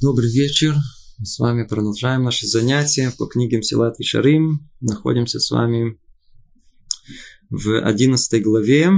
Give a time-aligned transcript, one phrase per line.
[0.00, 0.76] Добрый вечер.
[1.18, 4.66] Мы с вами продолжаем наши занятия по книге Силат и Шарим.
[4.80, 6.00] Находимся с вами
[7.50, 8.92] в 11 главе.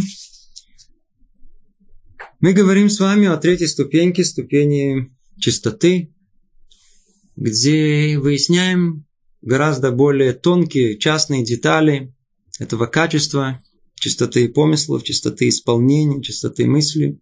[2.39, 6.15] Мы говорим с вами о третьей ступеньке, ступени чистоты,
[7.35, 9.05] где выясняем
[9.41, 12.15] гораздо более тонкие частные детали
[12.61, 13.61] этого качества,
[13.97, 17.19] чистоты помыслов, чистоты исполнения, чистоты мысли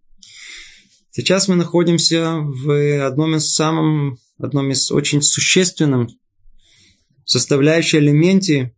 [1.11, 6.07] Сейчас мы находимся в одном из самых, одном из очень существенном
[7.25, 8.73] составляющем элементе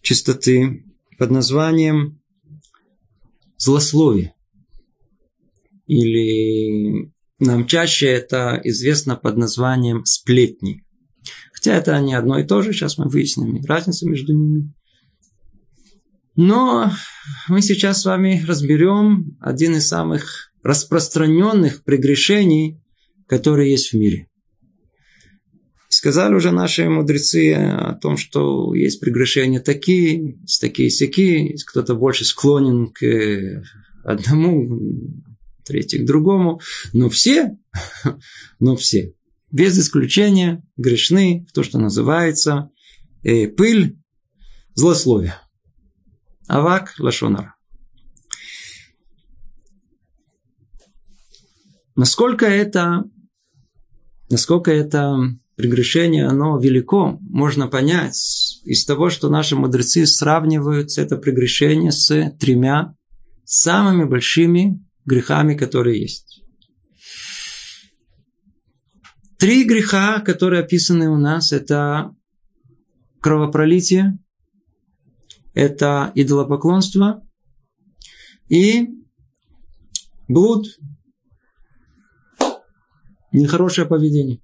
[0.00, 0.84] чистоты
[1.18, 2.22] под названием
[3.56, 4.34] злословие.
[5.86, 10.84] Или нам чаще это известно под названием сплетни.
[11.52, 14.72] Хотя это не одно и то же, сейчас мы выясним разницу между ними.
[16.36, 16.92] Но
[17.48, 22.80] мы сейчас с вами разберем один из самых распространенных прегрешений,
[23.28, 24.28] которые есть в мире.
[25.88, 32.24] Сказали уже наши мудрецы о том, что есть прегрешения такие, есть такие есть кто-то больше
[32.24, 33.62] склонен к
[34.02, 34.80] одному,
[35.64, 36.60] третий к другому,
[36.92, 37.56] но все,
[38.58, 39.14] но все,
[39.52, 42.70] без исключения, грешны в то, что называется
[43.22, 43.96] э, пыль,
[44.74, 45.36] злословие.
[46.48, 47.53] Авак лашонара.
[51.96, 53.04] Насколько это,
[54.28, 55.16] насколько это
[55.54, 62.96] прегрешение, оно велико, можно понять из того, что наши мудрецы сравнивают это прегрешение с тремя
[63.44, 66.42] самыми большими грехами, которые есть.
[69.38, 72.14] Три греха, которые описаны у нас, это
[73.20, 74.18] кровопролитие,
[75.52, 77.22] это идолопоклонство
[78.48, 78.88] и
[80.26, 80.66] блуд,
[83.34, 84.40] нехорошее поведение.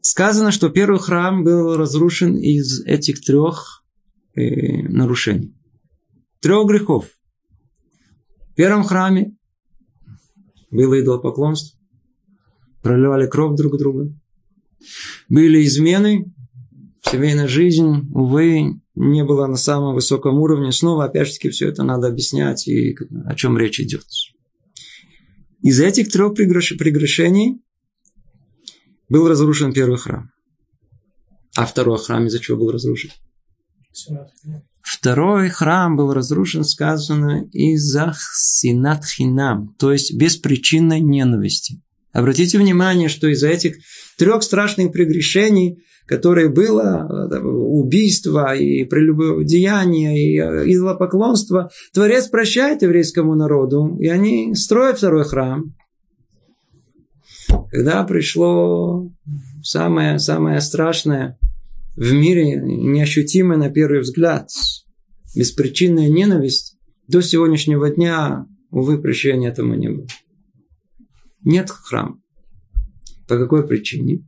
[0.00, 3.84] Сказано, что первый храм был разрушен из этих трех
[4.34, 5.54] э, нарушений.
[6.40, 7.06] Трех грехов.
[8.50, 9.36] В первом храме
[10.70, 11.78] было идолопоклонство.
[12.82, 14.12] Проливали кровь друг друга.
[15.28, 16.32] Были измены.
[17.02, 20.72] Семейная жизнь, увы, не была на самом высоком уровне.
[20.72, 24.04] Снова, опять же все это надо объяснять и о чем речь идет.
[25.62, 27.62] Из этих трех прегрешений
[29.08, 30.30] был разрушен первый храм.
[31.56, 33.10] А второй храм из-за чего был разрушен?
[34.82, 41.82] Второй храм был разрушен, сказано, из-за синатхинам, то есть беспричинной ненависти.
[42.12, 43.76] Обратите внимание, что из-за этих
[44.16, 45.78] трех страшных прегрешений
[46.10, 47.06] которое было
[47.40, 55.72] убийство и прелюбодеяние и идолопоклонство, Творец прощает еврейскому народу, и они строят второй храм.
[57.70, 59.08] Когда пришло
[59.62, 61.38] самое, самое страшное
[61.94, 64.48] в мире, неощутимое на первый взгляд,
[65.36, 66.76] беспричинная ненависть,
[67.06, 70.06] до сегодняшнего дня, увы, прощения этому не было.
[71.44, 72.20] Нет храма.
[73.26, 74.24] По какой причине?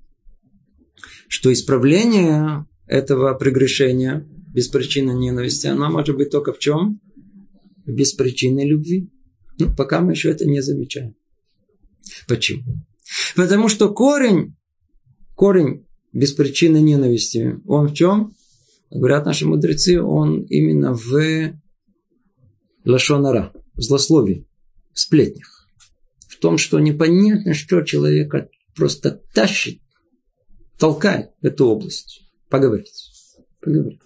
[1.32, 7.00] что исправление этого прегрешения без причины ненависти, оно может быть только в чем?
[7.86, 9.10] Без причины любви.
[9.58, 11.14] Ну, пока мы еще это не замечаем.
[12.28, 12.64] Почему?
[13.34, 14.54] Потому что корень,
[15.34, 18.34] корень без причины ненависти, он в чем?
[18.90, 21.54] Говорят наши мудрецы, он именно в
[22.84, 24.46] лашонара, в злословии,
[24.92, 25.61] в сплетнях.
[26.42, 29.80] Том, что непонятно, что человека просто тащит
[30.76, 32.22] толкает эту область.
[32.50, 32.90] Поговорить.
[33.60, 34.00] Поговорить.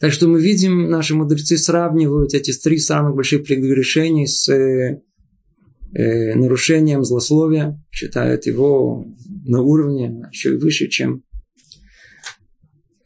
[0.00, 5.00] Так что мы видим, наши мудрецы сравнивают эти три самых больших прегрешения с э,
[5.94, 9.06] э, нарушением злословия, считают его
[9.44, 11.22] на уровне еще и выше, чем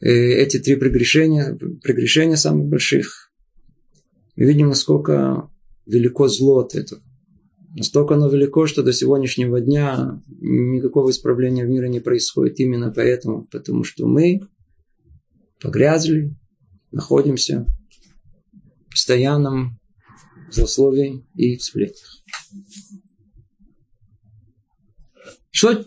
[0.01, 3.31] э, эти три прегрешения, прегрешения самых больших.
[4.35, 5.47] Мы видим, насколько
[5.85, 7.03] велико зло от этого.
[7.75, 13.47] Настолько оно велико, что до сегодняшнего дня никакого исправления в мире не происходит именно поэтому,
[13.51, 14.41] потому что мы
[15.59, 16.35] погрязли,
[16.91, 17.65] находимся
[18.87, 19.79] в постоянном
[20.51, 22.21] злословии и сплетнях.
[25.49, 25.83] Что,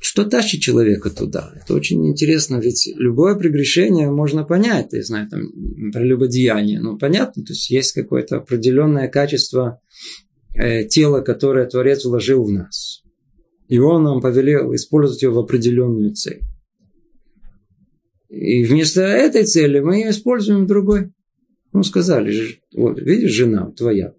[0.00, 1.54] что тащит человека туда?
[1.56, 4.92] Это очень интересно, ведь любое прегрешение можно понять.
[4.92, 5.40] Я знаю, там,
[5.90, 6.80] прелюбодеяние.
[6.80, 9.80] Ну, понятно, то есть есть какое-то определенное качество
[10.58, 13.04] Э, тело, которое Творец вложил в нас.
[13.68, 16.40] И Он нам повелел использовать его в определенную цель.
[18.28, 21.12] И вместо этой цели мы используем другой.
[21.72, 24.14] Ну, сказали, вот, видишь, жена твоя.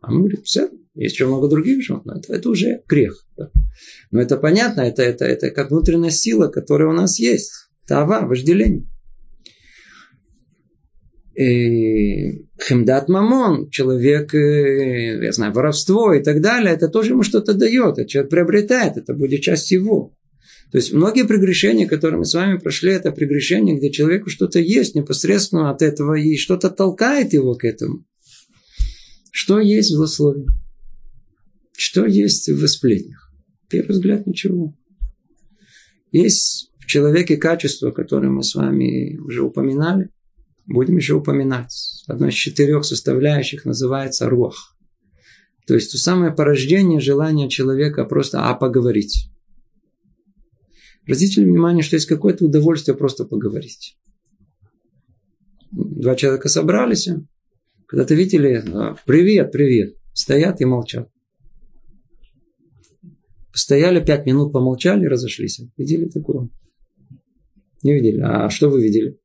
[0.00, 2.18] А мы говорим, все, Есть еще много других животных.
[2.18, 3.26] Это, это уже грех.
[3.36, 3.50] Да?
[4.12, 7.50] Но это понятно, это, это, это как внутренняя сила, которая у нас есть.
[7.88, 8.86] Тава, вожделение.
[11.34, 17.54] И хемдат мамон, человек, э, я знаю, воровство и так далее, это тоже ему что-то
[17.54, 20.14] дает, это человек приобретает, это будет часть его.
[20.72, 24.94] То есть многие прегрешения, которые мы с вами прошли, это прегрешения, где человеку что-то есть
[24.94, 28.04] непосредственно от этого и что-то толкает его к этому.
[29.30, 30.46] Что есть в злословии?
[31.76, 33.32] Что есть в сплетнях?
[33.68, 34.74] Первый взгляд ничего.
[36.10, 40.10] Есть в человеке качество, которое мы с вами уже упоминали.
[40.66, 42.04] Будем еще упоминать.
[42.06, 44.76] Одно из четырех составляющих называется рух.
[45.66, 49.30] То есть то самое порождение желания человека просто а поговорить.
[51.02, 53.96] Обратите внимание, что есть какое-то удовольствие просто поговорить.
[55.72, 57.08] Два человека собрались,
[57.86, 61.08] когда-то видели, а, привет, привет, стоят и молчат.
[63.52, 65.60] Постояли пять минут, помолчали, разошлись.
[65.76, 66.48] Видели такого?
[67.82, 68.20] Не видели.
[68.20, 69.18] А что вы видели?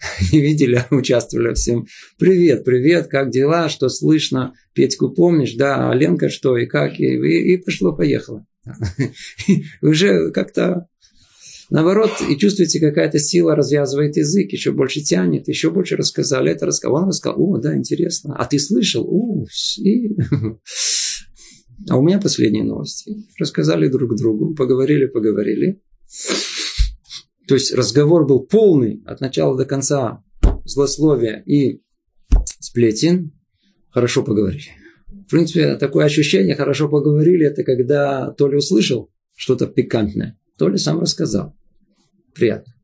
[0.32, 1.86] Не видели, а участвовали всем.
[2.18, 4.54] Привет, привет, как дела, что слышно?
[4.72, 5.54] Петьку помнишь?
[5.54, 6.98] Да, а Ленка что и как?
[7.00, 8.46] И, и, и пошло-поехало.
[9.82, 10.88] Уже как-то
[11.70, 17.02] Наоборот, и чувствуете, какая-то сила развязывает язык, еще больше тянет, еще больше рассказали, это рассказал.
[17.02, 18.34] Он рассказал, о, да, интересно.
[18.38, 19.04] А ты слышал?
[19.06, 19.44] О,
[19.76, 20.16] и...
[21.90, 23.14] А у меня последние новости.
[23.38, 25.82] Рассказали друг другу, поговорили, поговорили.
[27.48, 30.22] То есть разговор был полный от начала до конца
[30.64, 31.80] злословия и
[32.60, 33.32] сплетен.
[33.90, 34.70] Хорошо поговорили.
[35.06, 40.76] В принципе, такое ощущение, хорошо поговорили, это когда то ли услышал что-то пикантное, то ли
[40.76, 41.56] сам рассказал.
[42.34, 42.74] Приятно.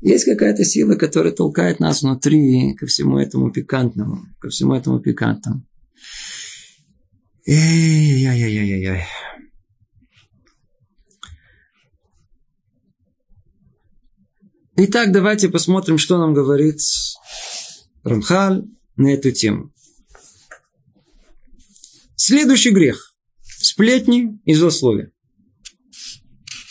[0.00, 5.64] Есть какая-то сила, которая толкает нас внутри ко всему этому пикантному, ко всему этому пикантному.
[7.46, 9.04] Эй-яй-яй-яй-яй.
[14.74, 16.78] Итак, давайте посмотрим, что нам говорит
[18.04, 18.64] Рамхаль
[18.96, 19.70] на эту тему.
[22.16, 23.14] Следующий грех.
[23.42, 25.12] Сплетни и злословие.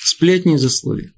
[0.04, 1.14] Сплетни и злословие.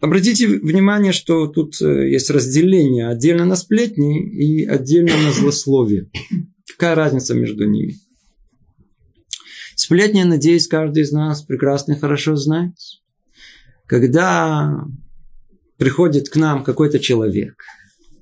[0.00, 6.10] Обратите внимание, что тут э, есть разделение отдельно на сплетни и отдельно на злословие.
[6.66, 7.98] Какая разница между ними?
[9.76, 12.72] Сплетни, надеюсь, каждый из нас прекрасно и хорошо знает.
[13.86, 14.86] Когда
[15.80, 17.64] приходит к нам какой-то человек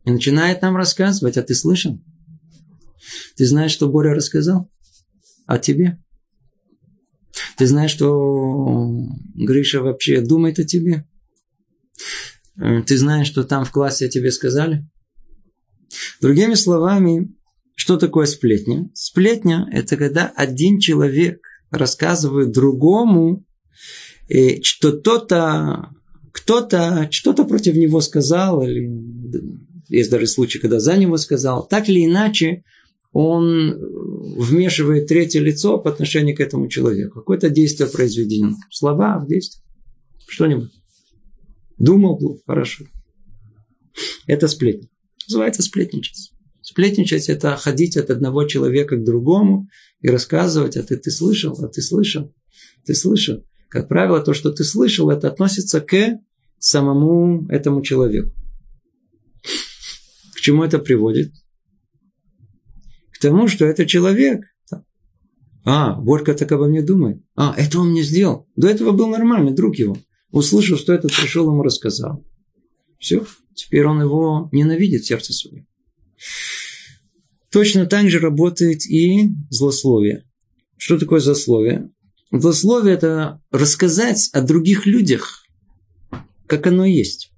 [0.04, 2.00] и начинает нам рассказывать, а ты слышал?
[3.36, 4.70] Ты знаешь, что Боря рассказал
[5.44, 5.98] о тебе?
[7.56, 8.86] Ты знаешь, что
[9.34, 11.04] Гриша вообще думает о тебе?
[12.86, 14.88] Ты знаешь, что там в классе о тебе сказали?
[16.20, 17.34] Другими словами,
[17.74, 18.88] что такое сплетня?
[18.94, 21.40] Сплетня– это когда один человек
[21.70, 23.44] рассказывает другому,
[24.28, 25.90] э, что кто-то
[26.40, 28.90] кто-то что-то против него сказал, или
[29.88, 32.64] есть даже случаи, когда за него сказал, так или иначе,
[33.12, 33.76] он
[34.36, 37.20] вмешивает третье лицо по отношению к этому человеку.
[37.20, 38.54] Какое-то действие произведено.
[38.70, 39.64] Слова, действие.
[40.26, 40.70] Что-нибудь.
[41.78, 42.84] Думал плохо, хорошо.
[44.26, 44.88] Это сплетня.
[45.26, 46.32] Называется сплетничать.
[46.60, 49.68] Сплетничать– это ходить от одного человека к другому
[50.00, 52.34] и рассказывать, а ты, ты слышал, а ты слышал,
[52.84, 53.42] ты слышал.
[53.68, 56.18] Как правило, то, что ты слышал, это относится к
[56.58, 58.32] самому этому человеку.
[60.34, 61.32] К чему это приводит?
[63.12, 64.44] К тому, что это человек.
[65.64, 67.22] А, Борька так обо мне думает.
[67.34, 68.48] А, это он мне сделал.
[68.56, 69.98] До этого был нормальный друг его.
[70.30, 72.24] Услышал, что этот пришел, ему рассказал.
[72.98, 75.66] Все, теперь он его ненавидит в сердце своем.
[77.50, 80.24] Точно так же работает и злословие.
[80.76, 81.90] Что такое злословие?
[82.30, 85.44] Злословие– это рассказать о других людях
[86.48, 87.32] как оно есть.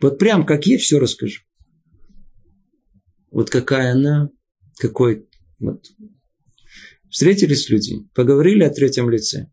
[0.00, 1.40] Вот прям как есть, все расскажу.
[3.30, 4.30] Вот какая она,
[4.78, 5.26] какой...
[5.58, 5.84] Вот.
[7.10, 9.50] Встретились люди, поговорили о третьем лице.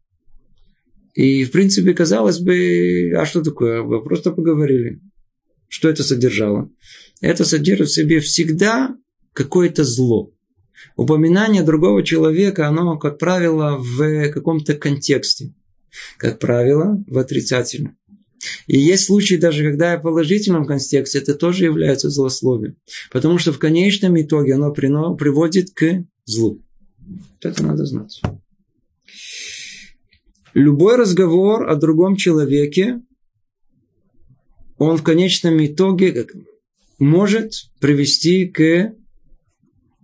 [1.13, 3.81] И, в принципе, казалось бы, а что такое?
[3.81, 5.01] Вы просто поговорили.
[5.67, 6.69] Что это содержало?
[7.19, 8.95] Это содержит в себе всегда
[9.33, 10.31] какое-то зло.
[10.95, 15.53] Упоминание другого человека, оно, как правило, в каком-то контексте
[16.17, 17.97] как правило, в отрицательном.
[18.67, 22.77] И есть случаи даже, когда в положительном контексте это тоже является злословием.
[23.11, 26.61] Потому что в конечном итоге оно приводит к злу.
[27.41, 28.21] Это надо знать.
[30.53, 33.01] Любой разговор о другом человеке,
[34.77, 36.27] он в конечном итоге
[36.99, 38.93] может привести к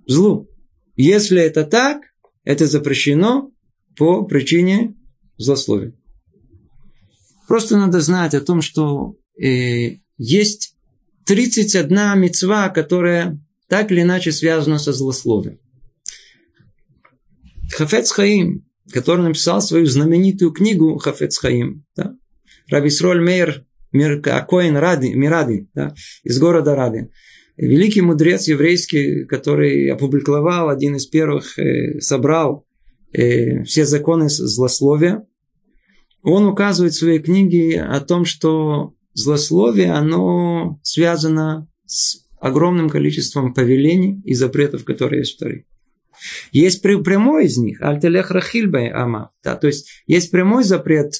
[0.07, 0.47] злу.
[0.95, 2.03] Если это так,
[2.43, 3.51] это запрещено
[3.95, 4.95] по причине
[5.43, 5.93] злословия.
[7.47, 10.75] Просто надо знать о том, что э, есть
[11.25, 15.59] 31 мецва, которая так или иначе связана со злословием.
[17.71, 22.15] Хафец Хаим, который написал свою знаменитую книгу Хафец Хаим, да?
[22.69, 25.93] Рабисроль Мейер Акоин Ради, Миради, да?
[26.23, 27.09] из города Ради.
[27.57, 32.65] Великий мудрец еврейский, который опубликовал, один из первых, э, собрал
[33.11, 35.25] э, все законы злословия,
[36.23, 44.21] он указывает в своей книге о том, что злословие, оно связано с огромным количеством повелений
[44.25, 45.65] и запретов, которые есть в Торе.
[46.51, 49.31] Есть прямой из них, альтелех рахильбай ама.
[49.43, 51.13] Да, то есть есть прямой запрет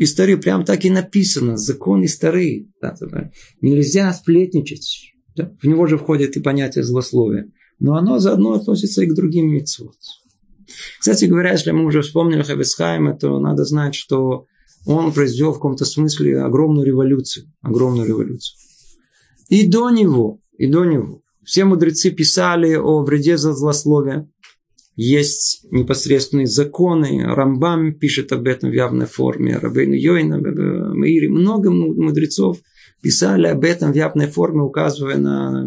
[0.00, 2.72] истории прям так и написано, закон истории.
[2.80, 2.94] Да,
[3.60, 5.12] нельзя сплетничать.
[5.36, 5.52] Да?
[5.60, 7.50] В него же входит и понятие злословия.
[7.78, 9.96] Но оно заодно относится и к другим митцвот.
[10.98, 14.46] Кстати говоря, если мы уже вспомнили Хавесхайма, то надо знать, что
[14.86, 17.46] он произвел в каком-то смысле огромную революцию.
[17.62, 18.56] Огромную революцию.
[19.48, 21.22] И до него, и до него.
[21.44, 24.28] Все мудрецы писали о вреде за злословие.
[24.94, 27.24] Есть непосредственные законы.
[27.24, 29.56] Рамбам пишет об этом в явной форме.
[29.56, 31.26] Рабейн Йойна, Маири.
[31.28, 32.58] Много мудрецов
[33.02, 35.66] писали об этом в явной форме, указывая на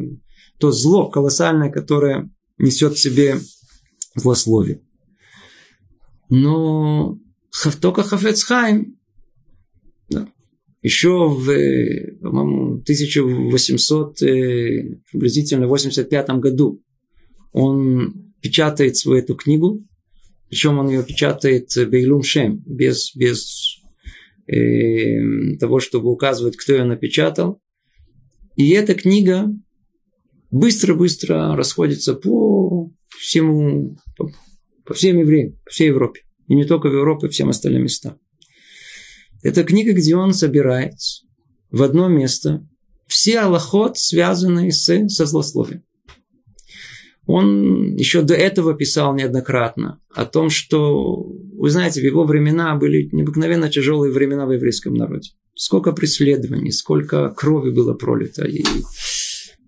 [0.60, 3.39] то зло колоссальное, которое несет в себе
[4.15, 4.81] злословие.
[6.30, 7.18] Но
[7.82, 8.98] только Хафецхайм
[10.10, 10.27] да,
[10.82, 11.46] еще в,
[12.22, 16.82] по-моему, 1800, э, приблизительно 85 году
[17.53, 19.86] он печатает свою эту книгу,
[20.50, 23.77] причем он ее печатает Бейлум Шем, без, без
[24.48, 27.62] э, того, чтобы указывать, кто ее напечатал.
[28.56, 29.48] И эта книга
[30.51, 33.98] быстро-быстро расходится по всему,
[34.85, 36.21] по всем евреям, по всей Европе.
[36.47, 38.17] И не только в Европе, всем остальным местам.
[39.41, 40.95] Это книга, где он собирает
[41.69, 42.65] в одно место
[43.07, 45.83] все аллахот, связанные с, со злословием.
[47.25, 53.09] Он еще до этого писал неоднократно о том, что, вы знаете, в его времена были
[53.11, 55.29] необыкновенно тяжелые времена в еврейском народе.
[55.55, 58.45] Сколько преследований, сколько крови было пролито.
[58.45, 58.63] И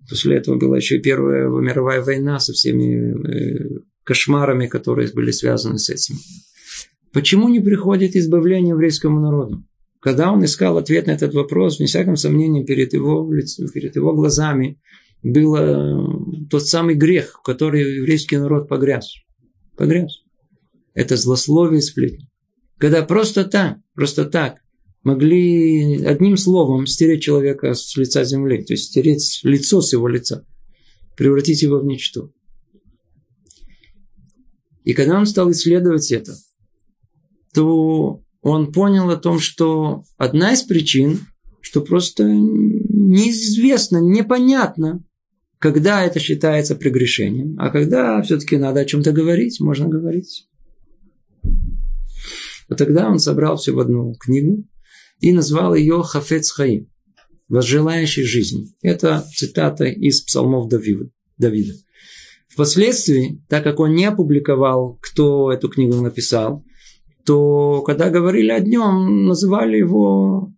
[0.08, 5.78] после этого была еще и Первая мировая война со всеми э, кошмарами, которые были связаны
[5.78, 6.16] с этим.
[7.12, 9.64] Почему не приходит избавление еврейскому народу?
[10.00, 14.14] Когда он искал ответ на этот вопрос, вне всяком сомнении, перед его, лицом, перед его
[14.14, 14.80] глазами
[15.22, 19.12] был э, тот самый грех, в который еврейский народ погряз.
[19.76, 20.12] Погряз.
[20.94, 22.28] Это злословие сплетни.
[22.78, 24.58] Когда просто так, просто так
[25.02, 30.46] могли одним словом стереть человека с лица земли, то есть стереть лицо с его лица,
[31.16, 32.30] превратить его в ничто.
[34.86, 36.36] И когда он стал исследовать это,
[37.52, 41.26] то он понял о том, что одна из причин,
[41.60, 45.02] что просто неизвестно, непонятно,
[45.58, 50.48] когда это считается прегрешением, а когда все-таки надо о чем-то говорить, можно говорить.
[52.68, 54.68] Вот тогда он собрал все в одну книгу
[55.18, 56.88] и назвал ее Хафец Хаим,
[57.48, 58.68] возжелающий жизни.
[58.82, 61.10] Это цитата из псалмов Давида.
[61.38, 61.74] Давида.
[62.56, 66.64] Впоследствии, так как он не опубликовал, кто эту книгу написал,
[67.26, 70.54] то когда говорили о нем, называли его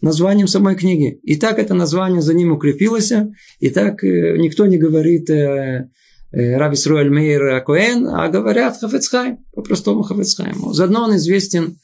[0.00, 1.18] названием самой книги.
[1.24, 3.12] И так это название за ним укрепилось,
[3.58, 5.90] и так э, никто не говорит э,
[6.30, 10.72] э, Раби Сруэль Мейр Коэн, а говорят Хафецхайм, по-простому Хафецхайм.
[10.72, 11.78] Заодно он известен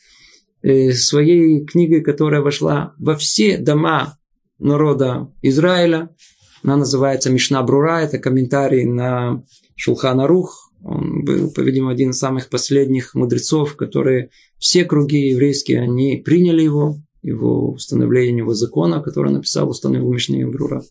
[0.63, 4.17] своей книгой, которая вошла во все дома
[4.61, 6.11] народа Израиля.
[6.67, 9.45] Она называется Мишна Брура, это комментарий на
[9.77, 16.17] Шулхана Рух, он был, по-видимому, один из самых последних мудрецов, которые все круги еврейские, они
[16.17, 20.83] приняли его, его установление его закона, который написал, установил Мишне Брура.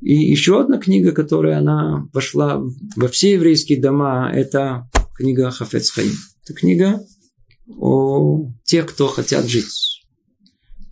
[0.00, 2.62] И еще одна книга, которая она вошла
[2.96, 6.14] во все еврейские дома, это книга Хафец Хаим.
[6.44, 7.00] Это книга
[7.78, 10.00] о тех, кто хотят жить.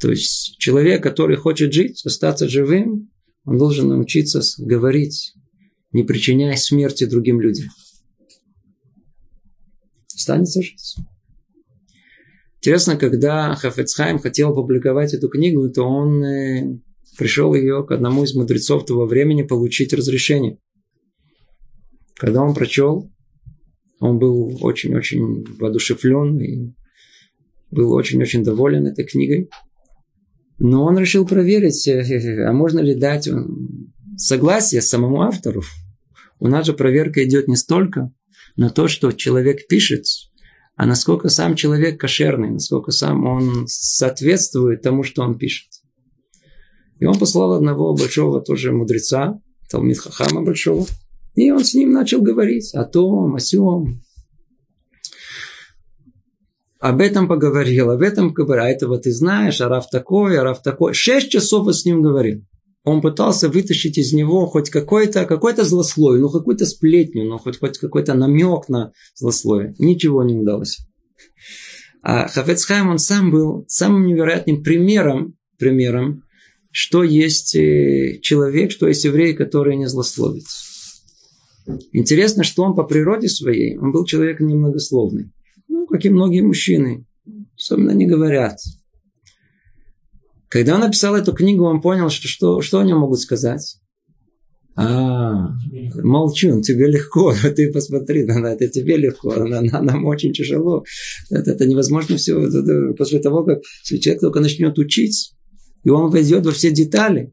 [0.00, 3.07] То есть человек, который хочет жить, остаться живым,
[3.49, 5.33] он должен научиться говорить
[5.93, 7.69] не причиняя смерти другим людям.
[10.14, 10.97] Останется жить.
[12.59, 16.78] Интересно, когда Хафецхайм хотел опубликовать эту книгу, то он э,
[17.17, 20.59] пришел ее к одному из мудрецов того времени получить разрешение.
[22.17, 23.11] Когда он прочел,
[23.99, 26.75] он был очень-очень воодушевлен и
[27.71, 29.49] был очень-очень доволен этой книгой.
[30.58, 33.28] Но он решил проверить, э, а можно ли дать
[34.16, 35.62] согласие самому автору.
[36.40, 38.12] У нас же проверка идет не столько
[38.56, 40.04] на то, что человек пишет,
[40.76, 45.68] а насколько сам человек кошерный, насколько сам он соответствует тому, что он пишет.
[46.98, 50.86] И он послал одного большого тоже мудреца, Талмит Хахама большого,
[51.34, 54.02] и он с ним начал говорить о том, о сем.
[56.80, 58.64] Об этом поговорил, об этом поговорил.
[58.64, 60.94] А этого ты знаешь, а Раф такой, а Раф такой.
[60.94, 62.44] Шесть часов он с ним говорил.
[62.85, 67.78] Он пытался вытащить из него хоть какой-то какой злословие, ну какую-то сплетню, ну хоть, хоть
[67.78, 69.75] какой-то намек на злословие.
[69.78, 70.78] Ничего не удалось.
[72.02, 76.23] А Хафецхайм, он сам был самым невероятным примером, примером,
[76.70, 80.44] что есть э, человек, что есть еврей, который не злословит.
[81.92, 85.32] Интересно, что он по природе своей, он был человек немногословный.
[85.88, 87.07] Ну, как и многие мужчины.
[87.57, 88.59] Особенно не говорят.
[90.49, 93.78] Когда он написал эту книгу, он понял, что, что, что они могут сказать.
[94.76, 95.49] А,
[96.04, 100.85] молчун, тебе легко, ты посмотри, на это тебе легко, на, на, нам очень тяжело.
[101.30, 102.35] Это, это невозможно все.
[102.97, 105.35] После того, как человек только начнет учить,
[105.83, 107.33] и он войдет во все детали,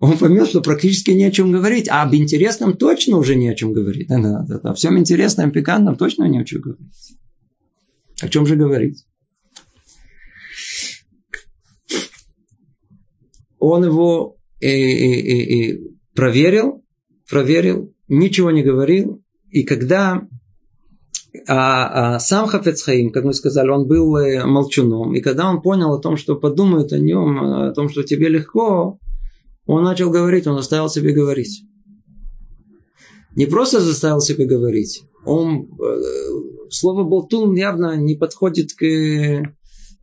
[0.00, 3.54] он поймет, что практически не о чем говорить, а об интересном точно уже не о
[3.54, 4.08] чем говорить.
[4.08, 4.74] Да, да, да, да.
[4.74, 6.86] Всем интересном, пикантном точно не о чем говорить.
[8.20, 9.04] О чем же говорить?
[13.58, 15.78] Он его э, э, э,
[16.14, 16.84] проверил,
[17.28, 19.22] проверил, ничего не говорил.
[19.50, 20.26] И когда
[21.46, 25.14] а, а сам Хафецхаим, как мы сказали, он был э, молчуном.
[25.14, 28.98] И когда он понял о том, что подумают о нем, о том, что тебе легко,
[29.66, 31.64] он начал говорить, он заставил себе говорить.
[33.36, 39.42] Не просто заставил себя говорить, он э, слово болтун явно не подходит к э,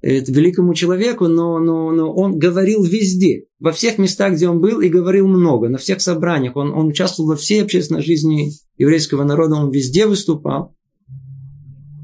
[0.02, 4.90] великому человеку, но, но, но он говорил везде, во всех местах, где он был, и
[4.90, 6.56] говорил много, на всех собраниях.
[6.56, 10.76] Он, он участвовал во всей общественной жизни еврейского народа, он везде выступал.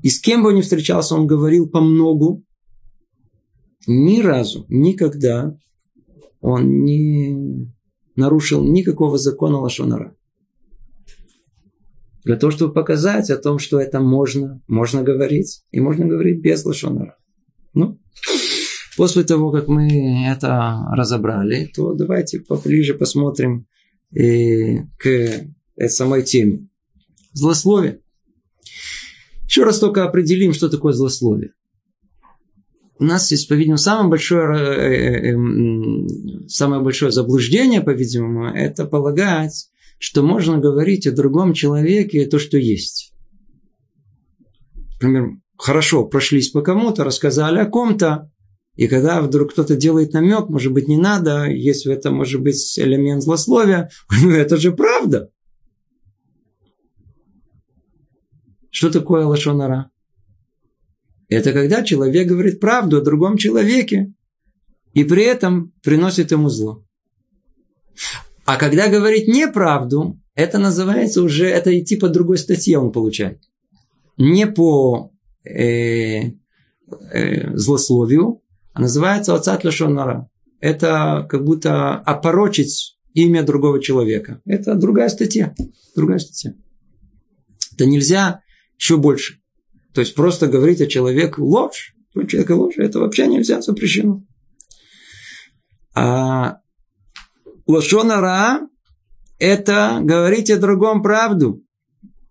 [0.03, 2.43] И с кем бы он ни встречался, он говорил по многу.
[3.87, 5.55] Ни разу, никогда
[6.39, 7.71] он не
[8.15, 10.15] нарушил никакого закона Лашонара
[12.23, 16.63] для того, чтобы показать о том, что это можно, можно говорить, и можно говорить без
[16.65, 17.17] лошонара.
[17.73, 17.99] Ну,
[18.97, 23.67] после того, как мы это разобрали, то давайте поближе посмотрим
[24.15, 26.67] э, к самой теме.
[27.33, 28.01] Злословие.
[29.45, 31.53] Еще раз только определим, что такое злословие.
[32.99, 39.71] У нас есть, по-видимому, самое большое, э, э, э, самое большое заблуждение, по-видимому, это полагать,
[40.01, 43.13] что можно говорить о другом человеке то, что есть.
[44.93, 48.31] Например, хорошо прошлись по кому-то, рассказали о ком-то,
[48.75, 52.79] и когда вдруг кто-то делает намек, может быть, не надо, есть в этом, может быть,
[52.79, 53.91] элемент злословия,
[54.23, 55.29] ну это же правда.
[58.71, 59.91] Что такое лошонара?
[61.29, 64.11] Это когда человек говорит правду о другом человеке,
[64.93, 66.83] и при этом приносит ему зло.
[68.51, 73.39] А когда говорит неправду, это называется уже, это идти по другой статье он получает.
[74.17, 75.13] Не по
[75.45, 76.31] э,
[77.13, 78.41] э, злословию,
[78.73, 80.29] а называется отцат лешонара.
[80.59, 84.41] Это как будто опорочить имя другого человека.
[84.43, 85.55] Это другая статья.
[85.95, 86.53] Другая статья.
[87.73, 88.41] Это нельзя
[88.77, 89.39] еще больше.
[89.93, 91.95] То есть просто говорить о человеке ложь.
[92.15, 94.25] У человека ложь, это вообще нельзя, запрещено.
[95.95, 96.60] А
[97.67, 98.67] Лошонара–
[99.39, 101.63] это говорить о другом правду.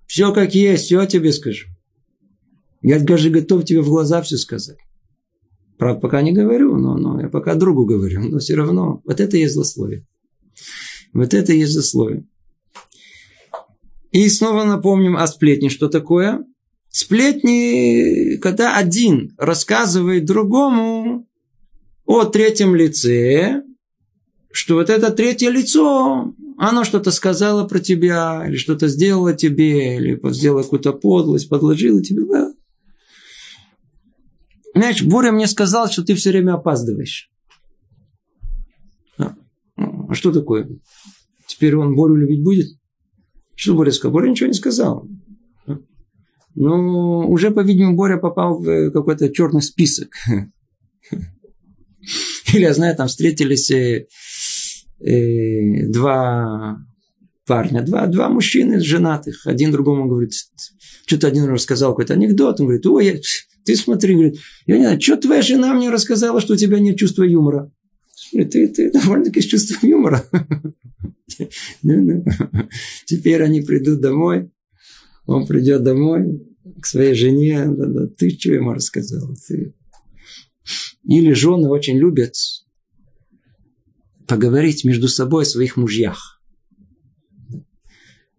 [0.07, 1.69] Все как есть, все тебе скажу.
[2.83, 4.79] Я даже готов тебе в глаза все сказать.
[5.79, 8.21] Правда, пока не говорю, но, но я пока другу говорю.
[8.21, 10.07] Но все равно, вот это есть злословие.
[11.13, 12.27] Вот это есть злословие.
[14.11, 15.69] И снова напомним о сплетне.
[15.71, 16.45] Что такое?
[16.89, 21.27] Сплетни, когда один рассказывает другому
[22.05, 23.63] о третьем лице,
[24.53, 30.21] что вот это третье лицо, оно что-то сказало про тебя, или что-то сделало тебе, или
[30.33, 32.25] сделало какую-то подлость, подложило тебе.
[32.27, 32.53] Да.
[34.75, 37.31] Знаешь, Боря мне сказал, что ты все время опаздываешь.
[39.19, 39.35] А,
[39.77, 40.69] а что такое?
[41.47, 42.69] Теперь он Борю любить будет?
[43.55, 44.13] Что Боря сказал?
[44.13, 45.09] Боря ничего не сказал.
[46.55, 50.11] Ну, уже, по-видимому, Боря попал в какой-то черный список.
[52.53, 53.71] Или, я знаю, там встретились
[55.01, 56.79] э, два
[57.47, 59.47] парня, два, два мужчины женатых.
[59.47, 60.33] Один другому говорит,
[61.07, 62.61] что-то один рассказал какой-то анекдот.
[62.61, 63.21] Он говорит, ой, я,
[63.65, 66.97] ты смотри, говорит, я не знаю, что твоя жена мне рассказала, что у тебя нет
[66.97, 67.73] чувства юмора.
[68.33, 70.25] Ты, ты довольно-таки с чувством юмора.
[71.83, 72.25] Ну, ну.
[73.07, 74.51] Теперь они придут домой.
[75.27, 76.45] Он придет домой
[76.83, 77.67] к своей жене.
[78.19, 79.35] Ты что ему рассказал?
[79.47, 79.73] Ты...
[81.05, 82.35] Или жены очень любят
[84.31, 86.41] поговорить между собой о своих мужьях.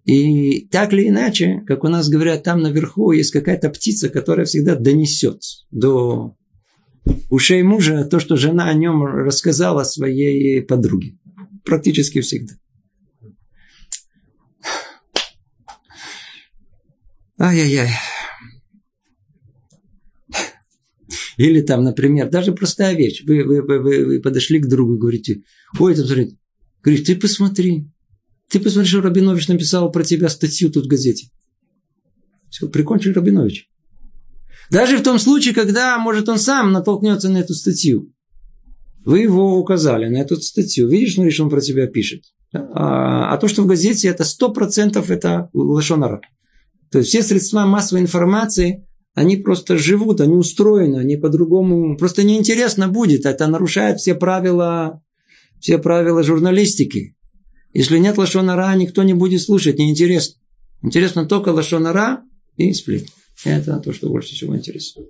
[0.06, 4.76] И так или иначе, как у нас говорят, там наверху есть какая-то птица, которая всегда
[4.76, 6.36] донесет до
[7.30, 11.18] ушей мужа то, что жена о нем рассказала своей подруге.
[11.66, 12.54] Практически всегда.
[17.38, 17.90] Ай-яй-яй.
[21.38, 23.24] Или там, например, даже простая вещь.
[23.26, 25.44] Вы, вы, вы, вы, подошли к другу и говорите,
[25.80, 26.38] ой, это смотри,
[26.84, 27.88] говорит, ты посмотри,
[28.50, 31.28] ты посмотри, что Рабинович написал про тебя статью тут в газете.
[32.50, 33.70] Все, прикончили Рабинович.
[34.70, 38.14] Даже в том случае, когда, может, он сам натолкнется на эту статью.
[39.04, 40.88] Вы его указали на эту статью.
[40.88, 42.24] Видишь, смотри, что он про тебя пишет.
[42.54, 46.22] А, а то, что в газете, это сто процентов это лошонара.
[46.92, 51.98] То есть все средства массовой информации, они просто живут, они устроены, они по-другому.
[51.98, 53.26] Просто неинтересно будет.
[53.26, 55.04] Это нарушает все правила,
[55.60, 57.16] все правила журналистики.
[57.74, 60.40] Если нет лошонара, никто не будет слушать, неинтересно.
[60.82, 62.24] Интересно только лошонара
[62.56, 63.10] и сплетни.
[63.44, 65.10] Это то, что больше всего интересует.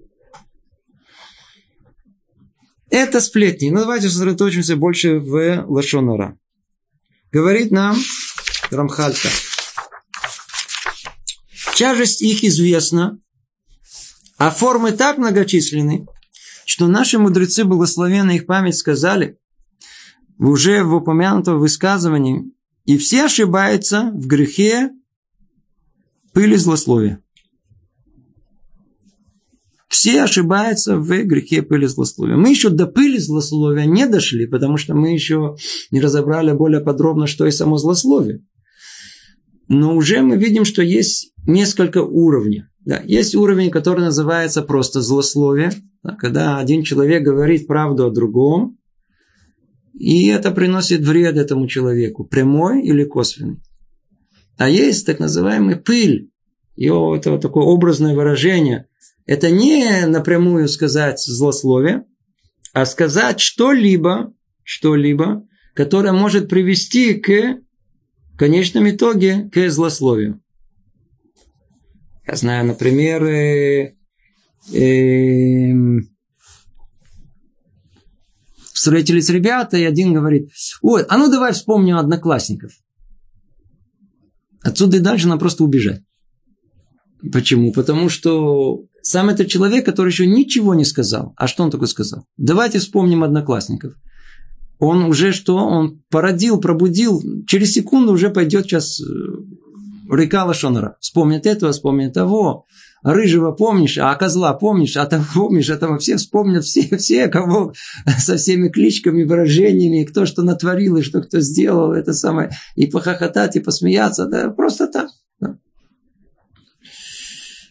[2.89, 3.69] Это сплетни.
[3.69, 6.37] Но ну, давайте сосредоточимся больше в лошонара.
[7.31, 7.95] Говорит нам
[8.69, 9.29] Рамхальта.
[11.75, 13.17] Тяжесть их известна,
[14.41, 16.07] а формы так многочисленны,
[16.65, 19.37] что наши мудрецы, благословенная их память, сказали,
[20.39, 22.51] уже в упомянутом высказывании,
[22.85, 24.89] и все ошибаются в грехе
[26.33, 27.21] пыли злословия.
[29.87, 32.35] Все ошибаются в грехе пыли злословия.
[32.35, 35.55] Мы еще до пыли злословия не дошли, потому что мы еще
[35.91, 38.43] не разобрали более подробно, что и само злословие.
[39.67, 42.63] Но уже мы видим, что есть несколько уровней.
[42.83, 45.71] Да, есть уровень, который называется просто злословие,
[46.03, 48.77] да, когда один человек говорит правду о другом,
[49.93, 53.57] и это приносит вред этому человеку, прямой или косвенный.
[54.57, 56.31] А есть так называемый пыль.
[56.75, 58.87] Его это вот такое образное выражение.
[59.25, 62.05] Это не напрямую сказать злословие,
[62.73, 67.59] а сказать что-либо, что-либо, которое может привести к
[68.37, 70.41] конечном итоге к злословию.
[72.27, 73.95] Я знаю, например, э,
[74.73, 75.73] э,
[78.73, 80.49] встретились ребята, и один говорит,
[80.81, 82.71] ой, а ну давай вспомним одноклассников.
[84.63, 86.03] Отсюда и дальше нам просто убежать.
[87.31, 87.71] Почему?
[87.71, 91.33] Потому что сам этот человек, который еще ничего не сказал.
[91.37, 92.25] А что он такое сказал?
[92.37, 93.93] Давайте вспомним одноклассников.
[94.79, 95.57] Он уже что?
[95.57, 97.21] Он породил, пробудил.
[97.47, 98.99] Через секунду уже пойдет сейчас
[100.15, 100.97] река Лашонара.
[100.99, 102.65] Вспомнит этого, вспомнит того
[103.03, 107.73] рыжего помнишь, а козла помнишь, а там помнишь, а там все вспомнят, все, все, кого
[108.19, 113.55] со всеми кличками, выражениями, кто что натворил и что кто сделал, это самое, и похохотать,
[113.55, 115.09] и посмеяться, да, просто так.
[115.39, 115.57] Да.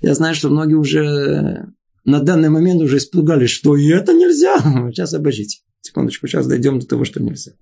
[0.01, 1.69] Я знаю, что многие уже
[2.05, 4.59] на данный момент уже испугались, что и это нельзя.
[4.91, 5.59] Сейчас обождите.
[5.83, 7.53] Секундочку, сейчас дойдем до того, что нельзя.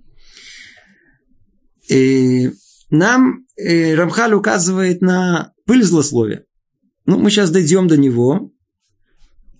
[1.88, 2.50] И
[2.90, 6.44] нам э, Рамхаль указывает на пыль злословия.
[7.06, 8.50] Ну, мы сейчас дойдем до него.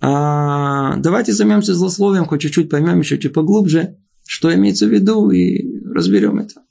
[0.01, 5.67] А давайте займемся злословием, хоть чуть-чуть поймем еще чуть поглубже, что имеется в виду, и
[5.93, 6.63] разберем это.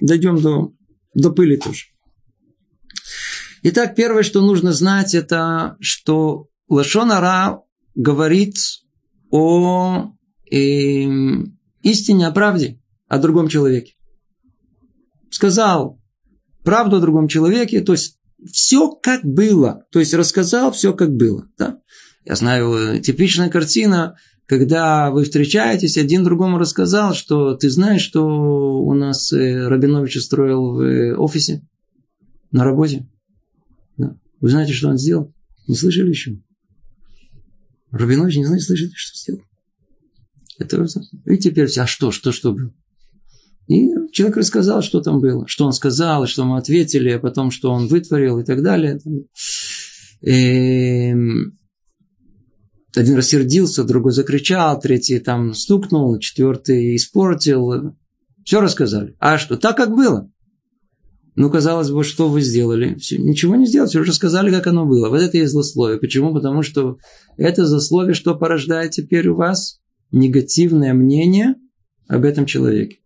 [0.00, 0.72] Дойдем до,
[1.14, 1.86] до пыли тоже.
[3.62, 7.62] Итак, первое, что нужно знать, это что Лашонара
[7.94, 8.56] говорит
[9.30, 10.12] о
[10.50, 10.56] э,
[11.82, 13.94] истине, о правде, о другом человеке.
[15.32, 15.98] Сказал
[16.62, 18.18] правду о другом человеке, то есть
[18.52, 19.86] все как было.
[19.90, 21.48] То есть рассказал все как было.
[21.56, 21.80] Да?
[22.26, 28.22] Я знаю, э, типичная картина, когда вы встречаетесь, один другому рассказал, что ты знаешь, что
[28.26, 31.66] у нас э, Рабинович устроил в э, офисе
[32.50, 33.08] на работе.
[33.96, 34.14] Да.
[34.38, 35.32] Вы знаете, что он сделал?
[35.66, 36.38] Не слышали еще?
[37.90, 39.40] Рабинович не знаете, слышали, что сделал?
[40.58, 40.86] Это,
[41.24, 42.74] и теперь, а что, что, что было?
[43.68, 47.70] И человек рассказал, что там было, что он сказал, что мы ответили, а потом, что
[47.70, 49.00] он вытворил и так далее.
[50.20, 51.14] И
[52.94, 57.94] один рассердился, другой закричал, третий там стукнул, четвертый испортил.
[58.44, 59.14] Все рассказали.
[59.18, 59.56] А что?
[59.56, 60.28] Так, как было.
[61.34, 62.90] Ну, казалось бы, что вы сделали?
[62.90, 65.08] Ничего не сделали, все уже сказали, как оно было.
[65.08, 65.98] Вот это и злословие.
[65.98, 66.34] Почему?
[66.34, 66.98] Потому что
[67.38, 71.54] это злословие, что порождает теперь у вас негативное мнение
[72.06, 72.98] об этом человеке.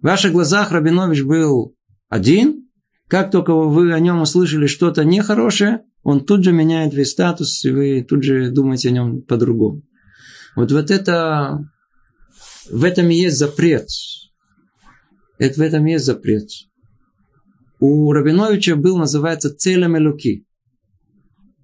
[0.00, 1.76] В ваших глазах Рабинович был
[2.08, 2.68] один.
[3.06, 7.70] Как только вы о нем услышали что-то нехорошее, он тут же меняет весь статус, и
[7.70, 9.82] вы тут же думаете о нем по-другому.
[10.56, 11.68] Вот, вот это,
[12.70, 13.88] в этом и есть запрет.
[15.38, 16.48] Это в этом и есть запрет.
[17.78, 20.46] У Рабиновича был, называется, целем элуки.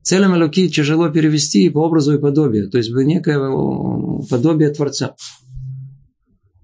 [0.03, 2.71] Целем элуки тяжело перевести по образу и подобию.
[2.71, 3.39] То есть некое
[4.29, 5.15] подобие Творца.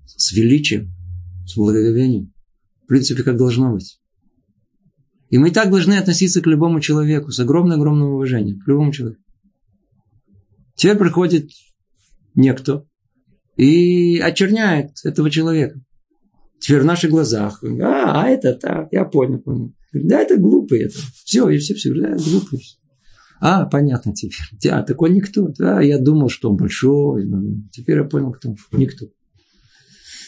[0.06, 0.92] С величием,
[1.52, 2.32] с благоговением.
[2.84, 4.00] В принципе, как должно быть.
[5.30, 9.22] И мы так должны относиться к любому человеку, с огромным-огромным уважением, к любому человеку.
[10.74, 11.48] Теперь приходит
[12.34, 12.84] некто
[13.56, 15.80] и очерняет этого человека.
[16.60, 17.62] Теперь в наших глазах.
[17.64, 19.74] А, а это так, я понял, понял.
[19.92, 20.98] Да, это глупый это.
[21.24, 22.62] Все, и все, все, да, глупый.
[23.40, 24.70] А, понятно теперь.
[24.70, 25.48] А, такой никто.
[25.58, 27.28] Да, я думал, что он большой.
[27.72, 28.56] Теперь я понял, кто он.
[28.72, 29.06] Никто.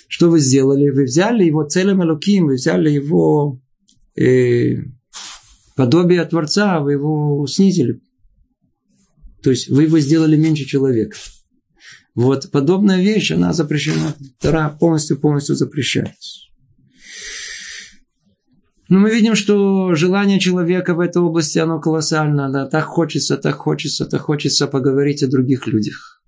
[0.08, 0.90] Что вы сделали?
[0.90, 3.60] Вы взяли его целым Элоким, вы взяли его
[4.16, 4.76] э,
[5.76, 8.00] подобие Творца, вы его снизили.
[9.42, 11.16] То есть вы его сделали меньше человека.
[12.14, 14.14] Вот подобная вещь, она запрещена.
[14.40, 16.44] Тара полностью-полностью запрещается.
[18.88, 22.50] Но мы видим, что желание человека в этой области, оно колоссально.
[22.52, 22.66] Да?
[22.66, 26.22] Так хочется, так хочется, так хочется поговорить о других людях.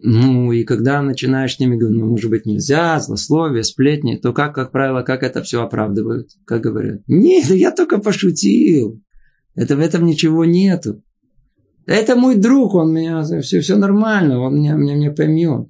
[0.00, 4.54] Ну, и когда начинаешь с ними говорить, ну, может быть, нельзя, злословие, сплетни, то как,
[4.54, 6.30] как правило, как это все оправдывают?
[6.44, 7.00] Как говорят?
[7.08, 9.02] Нет, я только пошутил.
[9.56, 11.02] Это в этом ничего нету.
[11.84, 15.68] Это мой друг, он меня, все, все нормально, он меня, меня, меня поймет.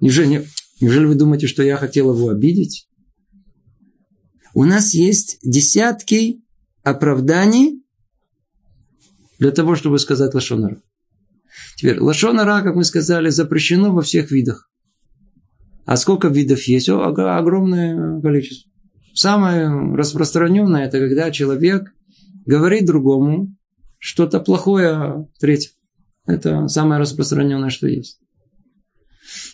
[0.00, 0.46] Неужели,
[0.80, 2.88] неужели вы думаете, что я хотел его обидеть?
[4.54, 6.42] У нас есть десятки
[6.82, 7.82] оправданий
[9.38, 10.80] для того, чтобы сказать лошонара.
[11.76, 14.70] Теперь, лошонара, как мы сказали, запрещено во всех видах.
[15.84, 16.88] А сколько видов есть?
[16.88, 18.70] О, огромное количество.
[19.14, 21.92] Самое распространенное, это когда человек
[22.44, 23.56] говорит другому
[23.98, 25.70] что-то плохое третье.
[26.26, 28.20] Это самое распространенное, что есть.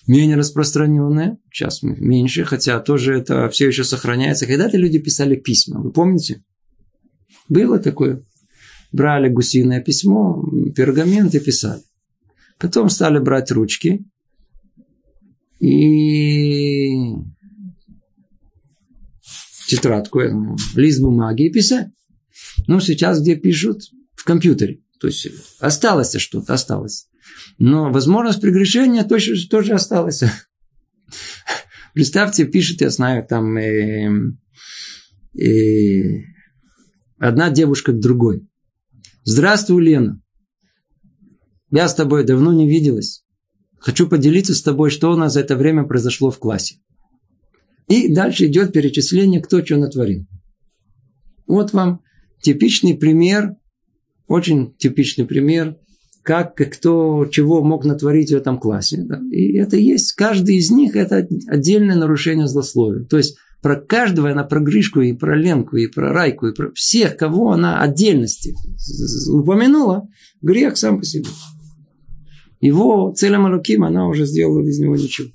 [0.07, 4.47] Менее распространенное, сейчас меньше, хотя тоже это все еще сохраняется.
[4.47, 6.43] Когда-то люди писали письма, вы помните?
[7.49, 8.25] Было такое.
[8.91, 11.83] Брали гусиное письмо, пергамент и писали.
[12.63, 14.05] Потом стали брать ручки
[15.59, 16.95] и
[19.67, 20.21] тетрадку,
[20.77, 21.89] лист бумаги и писать.
[22.69, 23.83] Ну, сейчас где пишут?
[24.15, 24.81] В компьютере.
[25.01, 25.27] То есть
[25.59, 27.09] осталось что-то, осталось.
[27.59, 30.23] Но возможность прегрешения тоже, тоже осталась.
[31.95, 34.09] Представьте, пишет, я знаю, там э,
[35.37, 36.23] э,
[37.19, 38.47] одна девушка к другой.
[39.25, 40.23] Здравствуй, Лена.
[41.73, 43.25] Я с тобой давно не виделась.
[43.79, 46.77] Хочу поделиться с тобой, что у нас за это время произошло в классе.
[47.89, 50.27] И дальше идет перечисление, кто что натворил.
[51.47, 52.01] Вот вам
[52.43, 53.57] типичный пример,
[54.29, 55.77] очень типичный пример,
[56.23, 59.05] как кто чего мог натворить в этом классе.
[59.31, 63.05] И это есть, каждый из них это отдельное нарушение злословия.
[63.05, 66.71] То есть про каждого она про Гришку и про Ленку и про Райку и про
[66.73, 68.55] всех, кого она отдельности
[69.31, 70.09] упомянула,
[70.43, 71.29] грех сам по себе.
[72.63, 75.29] Его целым Алуким она уже сделала из него ничего.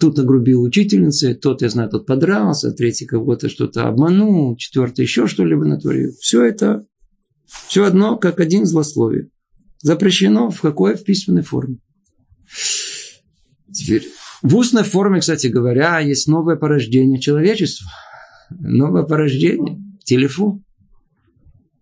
[0.00, 5.64] Тут нагрубил учительница, тот, я знаю, тот подрался, третий кого-то что-то обманул, четвертый еще что-либо
[5.64, 6.12] натворил.
[6.20, 6.84] Все это,
[7.68, 9.28] все одно, как один злословие.
[9.82, 10.96] Запрещено в какой?
[10.96, 11.78] В письменной форме.
[13.72, 14.08] Теперь,
[14.42, 17.86] в устной форме, кстати говоря, есть новое порождение человечества.
[18.50, 19.80] Новое порождение.
[20.04, 20.64] Телефон.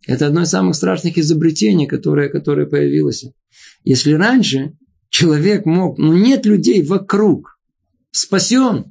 [0.09, 3.27] Это одно из самых страшных изобретений, которое, которое появилось.
[3.85, 4.73] Если раньше
[5.11, 7.59] человек мог, ну нет людей вокруг,
[8.11, 8.87] спасен,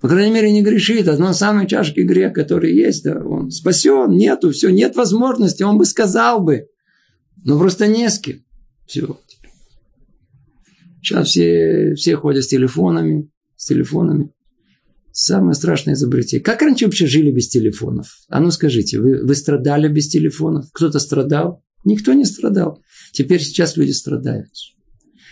[0.00, 1.06] по крайней мере, не грешит.
[1.06, 5.78] Одно из самых чашки грех, который есть, да, он спасен, нету, все, нет возможности, он
[5.78, 6.66] бы сказал бы.
[7.44, 8.40] Но просто не с кем.
[8.86, 9.16] Все.
[11.00, 14.32] Сейчас все, все ходят с телефонами, с телефонами.
[15.16, 16.42] Самое страшное изобретение.
[16.42, 18.08] Как раньше вообще жили без телефонов?
[18.28, 20.66] А ну скажите, вы, вы страдали без телефонов?
[20.72, 21.62] Кто-то страдал?
[21.84, 22.82] Никто не страдал.
[23.12, 24.48] Теперь сейчас люди страдают.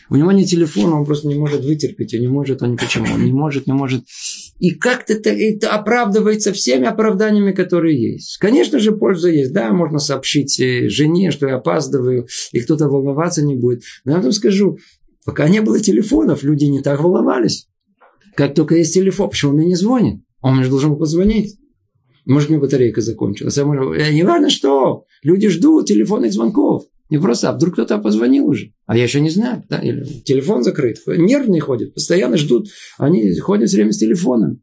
[0.09, 3.25] У него нет телефона, он просто не может вытерпеть, он не может, он почему, он
[3.25, 4.05] не может, не может.
[4.61, 8.39] И как-то это, оправдывается всеми оправданиями, которые есть.
[8.39, 9.53] Конечно же, польза есть.
[9.53, 13.83] Да, можно сообщить э, жене, что я опаздываю, и кто-то волноваться не будет.
[14.05, 14.79] Но я вам скажу,
[15.25, 17.67] пока не было телефонов, люди не так волновались.
[18.35, 20.23] Как только есть телефон, почему он мне не звонит?
[20.41, 21.57] Он мне же должен позвонить.
[22.25, 23.59] Может, у меня батарейка закончилась.
[23.59, 25.05] А может, э, не важно что.
[25.23, 26.85] Люди ждут телефонных звонков.
[27.11, 28.73] Не просто, а вдруг кто-то позвонил уже.
[28.87, 29.63] А я еще не знаю.
[29.69, 29.79] Да?
[29.79, 30.99] Или телефон закрыт.
[31.07, 31.95] Нервные ходят.
[31.95, 32.69] Постоянно ждут.
[32.97, 34.63] Они ходят все время с телефоном.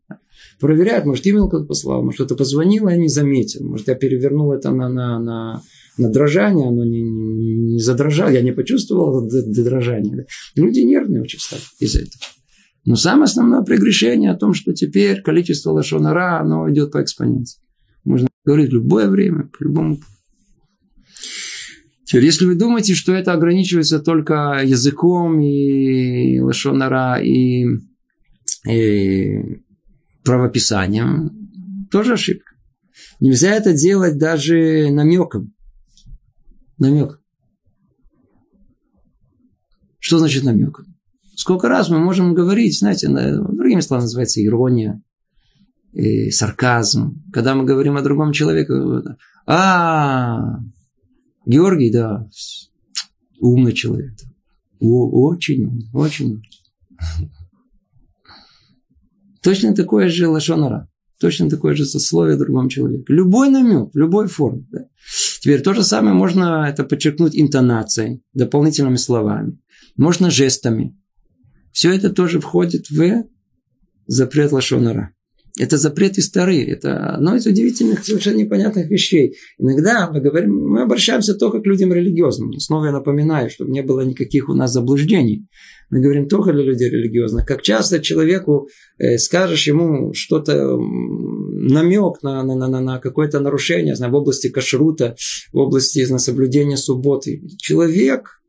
[0.59, 1.05] Проверяют.
[1.05, 2.01] Может, имейл кто-то послал.
[2.01, 3.63] Может, кто-то позвонил, а я не заметил.
[3.65, 5.61] Может, я перевернул это на, на, на,
[5.97, 6.67] на дрожание.
[6.67, 8.29] Оно не, не, не задрожало.
[8.29, 10.25] Я не почувствовал дрожание.
[10.55, 12.19] Люди нервные очень стали из-за этого.
[12.89, 17.61] Но самое основное прегрешение о том, что теперь количество лошонара, оно идет по экспоненции.
[18.03, 19.99] Можно говорить любое время, по любому
[22.03, 27.67] Теперь, если вы думаете, что это ограничивается только языком и лошонара, и,
[28.67, 29.61] и
[30.23, 32.55] правописанием, тоже ошибка.
[33.19, 35.53] Нельзя это делать даже намеком.
[36.79, 37.21] Намек.
[39.99, 40.98] Что значит намеком?
[41.39, 45.01] Сколько раз мы можем говорить, знаете, другими словами называется ирония,
[45.93, 47.23] и сарказм.
[47.31, 48.73] Когда мы говорим о другом человеке,
[49.47, 50.57] а,
[51.45, 52.27] Георгий, да,
[53.39, 54.11] умный человек.
[54.81, 56.41] О, очень умный, очень
[59.41, 60.89] Точно такое же лошонара.
[61.21, 63.05] Точно такое же сословие другом человеке.
[63.07, 64.67] Любой намек, любой форме.
[64.71, 64.87] Да.
[65.39, 69.57] Теперь то же самое можно это подчеркнуть интонацией, дополнительными словами.
[69.95, 70.98] Можно жестами.
[71.71, 73.25] Все это тоже входит в
[74.07, 75.13] запрет лошонара.
[75.57, 76.65] Это запреты старые.
[76.65, 79.35] Это одно из удивительных, совершенно непонятных вещей.
[79.57, 82.53] Иногда мы говорим, мы обращаемся только к людям религиозным.
[82.59, 85.47] Снова я напоминаю, чтобы не было никаких у нас заблуждений.
[85.89, 87.45] Мы говорим только для людей религиозных.
[87.45, 94.13] Как часто человеку э, скажешь ему что-то, намек на, на, на, на какое-то нарушение знаю,
[94.13, 95.15] в области кашрута,
[95.51, 97.41] в области знаю, соблюдения субботы.
[97.57, 98.39] Человек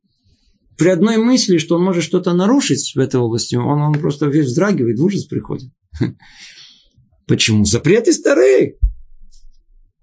[0.81, 4.47] при одной мысли, что он может что-то нарушить в этой области, он, он просто весь
[4.47, 5.71] вздрагивает, в ужас приходит.
[7.27, 7.67] Почему?
[7.67, 8.79] Запреты старые.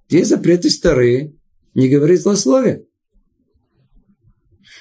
[0.07, 1.33] Те запреты старые.
[1.73, 2.83] Не говорит злословие.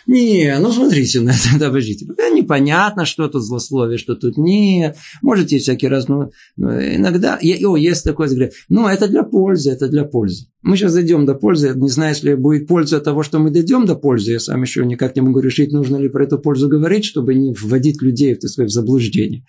[0.07, 2.07] Не, ну смотрите на это, да, подождите.
[2.07, 4.97] Да, непонятно, что тут злословие, что тут нет.
[5.23, 9.89] Можете всякий раз, ну, ну иногда, о, есть такое, говорят, ну, это для пользы, это
[9.89, 10.47] для пользы.
[10.63, 13.87] Мы сейчас дойдем до пользы, не знаю, если будет польза от того, что мы дойдем
[13.87, 17.05] до пользы, я сам еще никак не могу решить, нужно ли про эту пользу говорить,
[17.05, 19.45] чтобы не вводить людей так сказать, в заблуждение.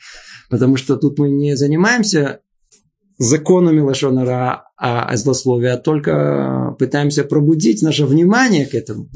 [0.49, 2.39] Потому что тут мы не занимаемся
[3.17, 9.09] законами лошонара а, а злословия, а только пытаемся пробудить наше внимание к этому.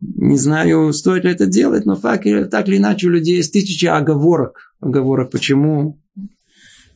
[0.00, 3.84] Не знаю, стоит ли это делать, но факт, так или иначе у людей есть тысячи
[3.86, 4.74] оговорок.
[4.80, 6.00] Оговорок, почему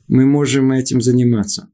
[0.08, 1.68] мы можем этим заниматься.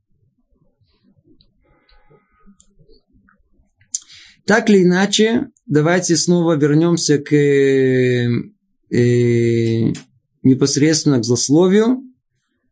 [4.44, 8.28] Так или иначе, давайте снова вернемся к э,
[8.90, 9.92] э
[10.42, 12.02] непосредственно к злословию.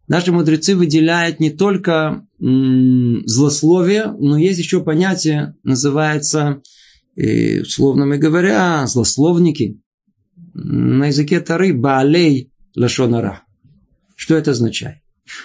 [0.09, 6.63] Наши мудрецы выделяют не только м, злословие, но есть еще понятие, называется,
[7.21, 9.81] э, условно говоря, злословники.
[10.55, 13.43] На языке Тары Баалей Лашонара.
[14.17, 14.99] Что это означает?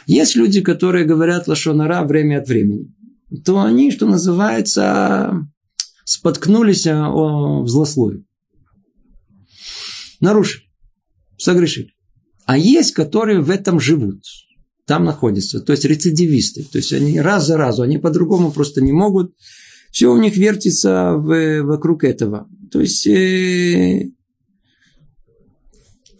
[0.07, 2.93] Есть люди, которые говорят Лашонара время от времени.
[3.45, 5.47] То они, что называется,
[6.05, 8.25] споткнулись о злословии.
[10.19, 10.63] Нарушили.
[11.38, 11.93] Согрешили.
[12.45, 14.23] А есть, которые в этом живут
[14.86, 15.62] там находятся.
[15.62, 16.63] То есть рецидивисты.
[16.63, 19.33] То есть они раз за разу, они по-другому просто не могут.
[19.93, 22.49] Все у них вертится в, вокруг этого.
[22.71, 24.10] То есть э,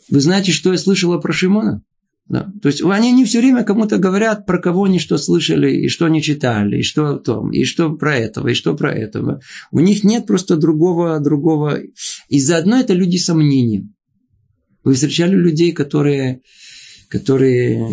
[0.10, 1.82] вы знаете, что я слышала про Шимона?
[2.28, 2.52] Да.
[2.62, 6.06] То есть они не все время кому-то говорят, про кого они что слышали, и что
[6.06, 9.42] они читали, и что том, и что про этого, и что про этого.
[9.72, 11.80] У них нет просто другого, другого.
[12.30, 13.90] И заодно это люди сомнения.
[14.84, 16.42] Вы встречали людей, которые,
[17.10, 17.90] которые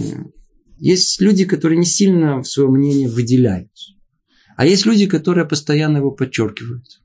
[0.79, 3.71] есть люди, которые не сильно свое мнение выделяют.
[4.61, 7.01] А есть люди, которые постоянно его подчеркивают.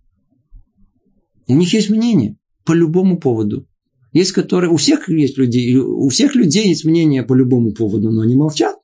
[1.48, 3.66] У них есть мнение по любому поводу.
[4.12, 8.24] Есть которые, у всех есть людей, у всех людей есть мнение по любому поводу, но
[8.24, 8.76] они молчат.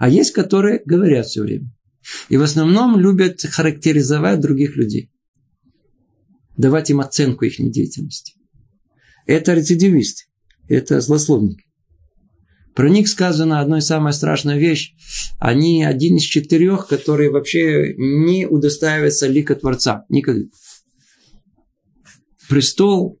[0.00, 1.72] А есть, которые говорят все время.
[2.28, 5.12] И в основном любят характеризовать других людей.
[6.56, 8.34] Давать им оценку их деятельности.
[9.26, 10.24] Это рецидивисты.
[10.66, 11.66] Это злословники.
[12.74, 14.96] Про них сказано одна самая страшная вещь.
[15.38, 20.04] Они один из четырех, которые вообще не удостаиваются лика Творца.
[20.08, 20.46] Никогда.
[22.48, 23.20] Престол,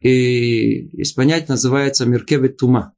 [0.00, 2.94] и, есть понятие, называется Меркебет Тума.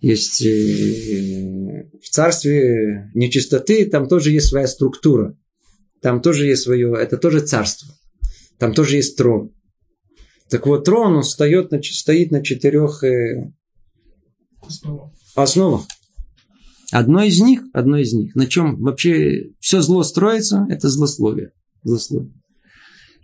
[0.00, 5.36] Есть э, в царстве нечистоты, там тоже есть своя структура.
[6.00, 7.94] Там тоже есть свое, это тоже царство.
[8.58, 9.52] Там тоже есть трон.
[10.48, 13.52] Так вот, трон, он стоит на, стоит на четырех э,
[14.62, 15.12] Основа.
[15.34, 15.86] Основа.
[16.92, 21.52] Одно из них, одно из них, на чем вообще все зло строится, это злословие.
[21.82, 22.32] злословие.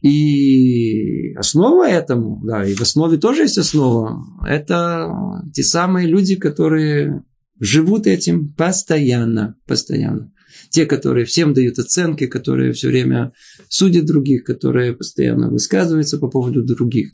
[0.02, 5.10] И основа этому, да, и в основе тоже есть основа, это
[5.52, 7.24] те самые люди, которые
[7.58, 10.32] живут этим постоянно, постоянно.
[10.70, 13.32] Те, которые всем дают оценки, которые все время
[13.68, 17.10] судят других, которые постоянно высказываются по поводу других.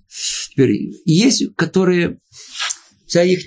[0.51, 2.19] Теперь есть, которые
[3.07, 3.47] вся их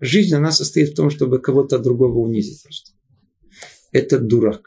[0.00, 2.92] жизнь, она состоит в том, чтобы кого-то другого унизить просто.
[3.92, 4.62] Это дурак.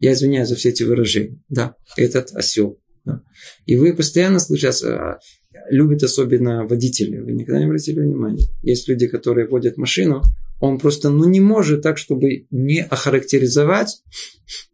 [0.00, 1.38] Я извиняюсь за все эти выражения.
[1.48, 2.80] Да, этот осел.
[3.04, 3.22] Да.
[3.66, 5.18] И вы постоянно слышите, а,
[5.70, 7.18] любят особенно водители.
[7.18, 8.46] Вы никогда не обратили внимания.
[8.62, 10.22] Есть люди, которые водят машину,
[10.60, 14.02] он просто ну, не может так, чтобы не охарактеризовать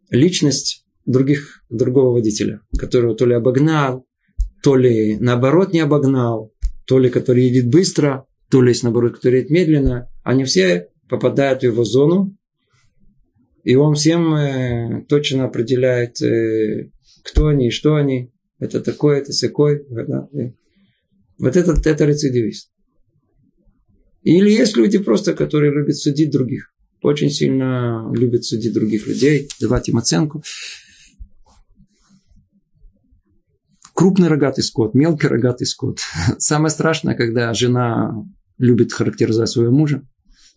[0.09, 4.05] личность других, другого водителя, которого то ли обогнал,
[4.63, 6.53] то ли наоборот не обогнал,
[6.85, 10.09] то ли который едет быстро, то ли наоборот, который едет медленно.
[10.23, 12.37] Они все попадают в его зону,
[13.63, 16.89] и он всем э, точно определяет, э,
[17.23, 18.31] кто они и что они.
[18.59, 19.85] Это такой, это секой.
[19.89, 20.29] Да?
[21.37, 22.71] Вот этот это рецидивист.
[24.23, 26.73] Или есть люди просто, которые любят судить других.
[27.01, 30.43] Очень сильно любят судить других людей, давать им оценку.
[33.93, 35.99] Крупный рогатый скот, мелкий рогатый скот.
[36.37, 38.25] Самое страшное, когда жена
[38.57, 40.07] любит характеризовать своего мужа.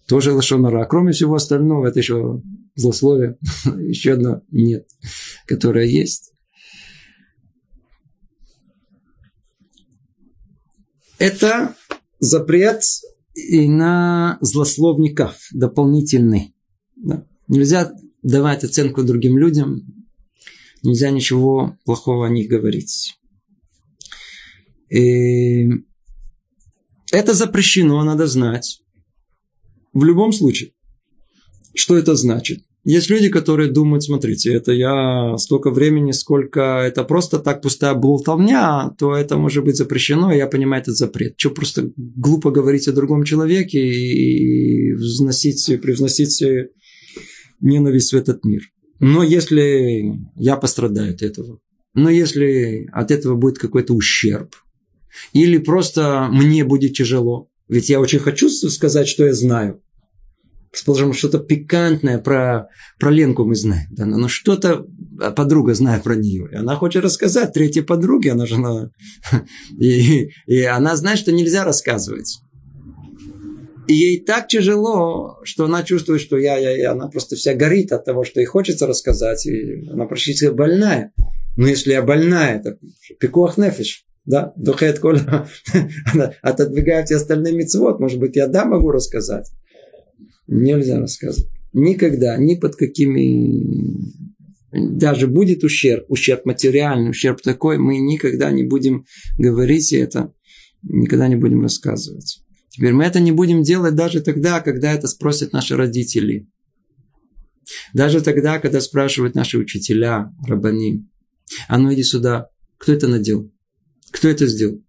[0.07, 0.83] Тоже лошонара.
[0.83, 2.43] А кроме всего остального, это еще
[2.75, 3.39] злословие.
[3.79, 4.89] еще одно нет,
[5.47, 6.33] которое есть.
[11.19, 11.77] Это
[12.19, 12.83] запрет
[13.35, 16.55] и на злословников дополнительный.
[16.97, 17.27] Да.
[17.47, 17.93] Нельзя
[18.23, 19.83] давать оценку другим людям,
[20.83, 23.19] нельзя ничего плохого о них говорить.
[24.89, 25.69] И
[27.13, 28.81] это запрещено, надо знать.
[29.93, 30.73] В любом случае.
[31.75, 32.61] Что это значит?
[32.83, 38.91] Есть люди, которые думают, смотрите, это я столько времени, сколько это просто так пустая болтовня,
[38.99, 41.35] то это может быть запрещено, и я понимаю этот запрет.
[41.37, 46.43] Что просто глупо говорить о другом человеке и взносить, привносить
[47.61, 48.63] ненависть в этот мир.
[48.99, 51.59] Но если я пострадаю от этого,
[51.93, 54.55] но если от этого будет какой-то ущерб,
[55.33, 59.81] или просто мне будет тяжело, ведь я очень хочу сказать, что я знаю,
[60.73, 62.69] Предположим, что-то пикантное про,
[63.01, 63.89] про Ленку мы знаем.
[63.91, 64.87] Да, но что-то
[65.35, 66.49] подруга знает про нее.
[66.53, 68.33] И она хочет рассказать третьей подруге.
[68.33, 68.91] Она же она...
[69.81, 72.39] И, и она знает, что нельзя рассказывать.
[73.89, 77.91] И ей так тяжело, что она чувствует, что я, я, я, она просто вся горит
[77.91, 79.45] от того, что ей хочется рассказать.
[79.47, 81.13] И она практически больная.
[81.57, 82.79] Но если я больная, это
[83.19, 83.57] пикуах.
[84.27, 85.49] Да, духает коля,
[86.43, 88.01] отодвигает все остальные мецвод.
[88.01, 89.51] Может быть, я да могу рассказать
[90.51, 91.51] нельзя рассказывать.
[91.73, 94.21] Никогда, ни под какими...
[94.73, 99.05] Даже будет ущерб, ущерб материальный, ущерб такой, мы никогда не будем
[99.37, 100.33] говорить это,
[100.83, 102.45] никогда не будем рассказывать.
[102.68, 106.49] Теперь мы это не будем делать даже тогда, когда это спросят наши родители.
[107.95, 111.05] Даже тогда, когда спрашивают наши учителя, рабани.
[111.66, 112.49] А ну иди сюда.
[112.79, 113.53] Кто это надел?
[114.11, 114.83] Кто это сделал?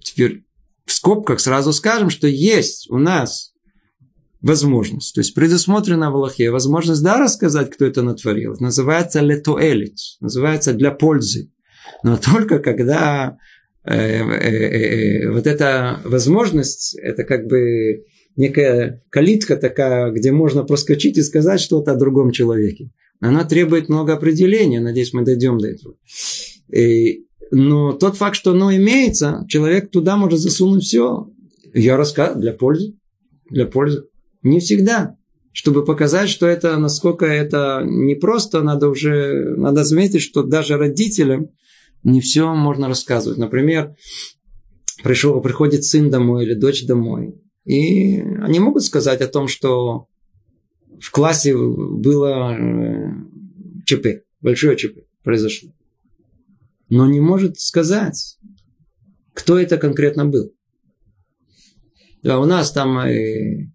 [0.00, 0.44] Теперь
[0.84, 3.52] в скобках сразу скажем, что есть у нас
[4.40, 5.14] возможность.
[5.14, 8.56] То есть предусмотрена в Аллахе возможность, да, рассказать, кто это натворил.
[8.58, 11.50] Называется летуэлит, называется для пользы.
[12.02, 13.38] Но только когда
[13.84, 18.04] э, э, э, вот эта возможность, это как бы
[18.36, 22.90] некая калитка такая, где можно проскочить и сказать что-то о другом человеке.
[23.20, 25.94] Она требует много определения, надеюсь, мы дойдем до этого.
[26.72, 31.28] И, но тот факт, что оно имеется, человек туда может засунуть все.
[31.74, 32.94] Я рассказываю для пользы.
[33.50, 34.06] Для пользы.
[34.42, 35.16] Не всегда.
[35.52, 41.50] Чтобы показать, что это, насколько это непросто, надо уже, надо заметить, что даже родителям
[42.02, 43.38] не все можно рассказывать.
[43.38, 43.94] Например,
[45.04, 47.34] пришел, приходит сын домой или дочь домой,
[47.66, 50.06] и они могут сказать о том, что
[50.98, 53.10] в классе было э,
[53.84, 55.70] ЧП, большое ЧП произошло.
[56.92, 58.36] Но не может сказать,
[59.32, 60.52] кто это конкретно был.
[62.22, 63.70] Да, у нас там э,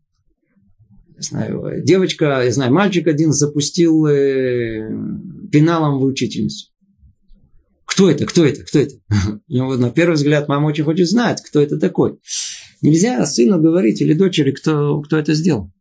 [1.15, 4.87] не знаю, девочка, я знаю, мальчик один запустил э,
[5.51, 6.67] пеналом в учительницу.
[7.85, 8.27] Кто это?
[8.27, 8.63] Кто это?
[8.63, 8.93] Кто это?
[9.47, 12.19] Ну, на первый взгляд мама очень хочет знать, кто это такой.
[12.83, 15.71] Нельзя сыну говорить или дочери, кто, кто это сделал.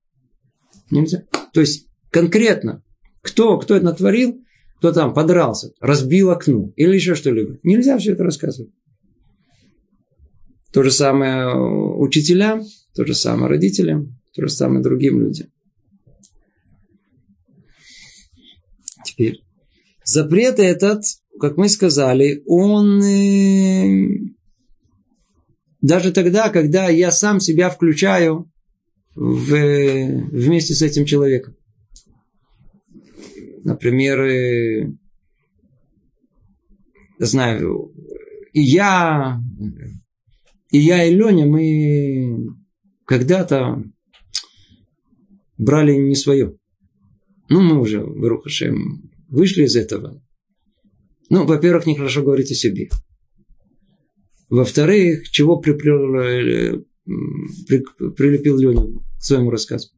[0.90, 1.24] Нельзя.
[1.52, 2.82] То есть конкретно,
[3.20, 4.40] кто, кто это натворил,
[4.78, 7.58] кто там подрался, разбил окно или еще что-либо.
[7.62, 8.72] Нельзя все это рассказывать.
[10.72, 12.62] То же самое учителям,
[12.94, 14.18] то же самое родителям.
[14.34, 15.48] То же самое другим людям.
[19.02, 19.40] Теперь.
[20.04, 21.02] Запрет этот,
[21.40, 24.08] как мы сказали, он э,
[25.80, 28.52] даже тогда, когда я сам себя включаю
[29.14, 31.55] в, вместе с этим человеком.
[33.66, 34.92] Например, э,
[37.18, 37.92] знаю,
[38.52, 39.42] и я,
[40.70, 42.54] и я, и Леня, мы
[43.06, 43.82] когда-то
[45.58, 46.56] брали не свое.
[47.48, 50.22] Ну, мы уже, Барухашем, вышли из этого.
[51.28, 52.88] Ну, во-первых, нехорошо говорить о себе.
[54.48, 56.84] Во-вторых, чего приплел, э,
[57.66, 59.88] при, прилепил Леню к своему рассказу.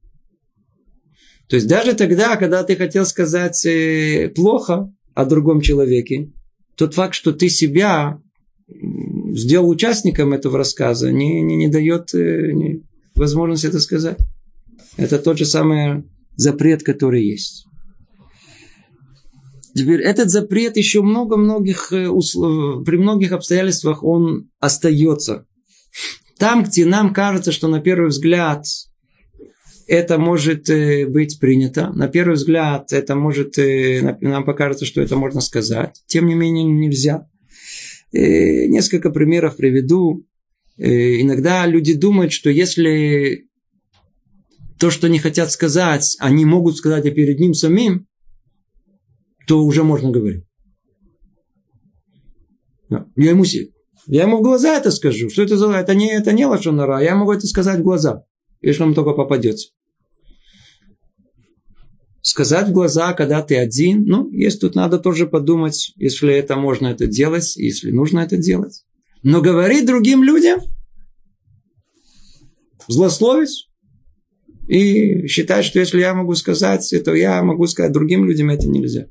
[1.49, 6.30] То есть даже тогда, когда ты хотел сказать э, плохо о другом человеке,
[6.76, 8.20] тот факт, что ты себя
[9.32, 12.82] сделал участником этого рассказа, не, не, не дает э, не,
[13.14, 14.18] возможности это сказать.
[14.96, 16.05] Это тот же самый
[16.36, 17.64] запрет, который есть.
[19.74, 25.46] Теперь этот запрет еще много-многих, э, при многих обстоятельствах он остается.
[26.38, 28.64] Там, где нам кажется, что на первый взгляд
[29.89, 31.91] это может э, быть принято.
[31.95, 36.03] На первый взгляд это может, э, нам покажется, что это можно сказать.
[36.07, 37.26] Тем не менее нельзя.
[38.12, 40.24] Несколько примеров приведу.
[40.78, 43.47] Иногда люди думают, что если
[44.78, 48.07] то, что они хотят сказать, они могут сказать и перед ним самим,
[49.47, 50.45] то уже можно говорить.
[52.89, 53.45] Я ему,
[54.07, 55.28] я ему в глаза это скажу.
[55.28, 55.70] Что это за...
[55.72, 57.03] Это не, это не лошонара.
[57.03, 58.24] Я могу это сказать в глаза.
[58.62, 59.70] Если он только попадется.
[62.29, 64.05] Сказать в глаза, когда ты один.
[64.05, 68.85] Ну, есть тут надо тоже подумать, если это можно это делать, если нужно это делать.
[69.22, 70.61] Но говорить другим людям,
[72.87, 73.70] злословить,
[74.68, 79.07] и считать, что если я могу сказать, то я могу сказать другим людям, это нельзя.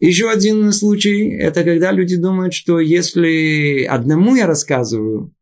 [0.00, 5.32] Еще один случай, это когда люди думают, что если одному я рассказываю,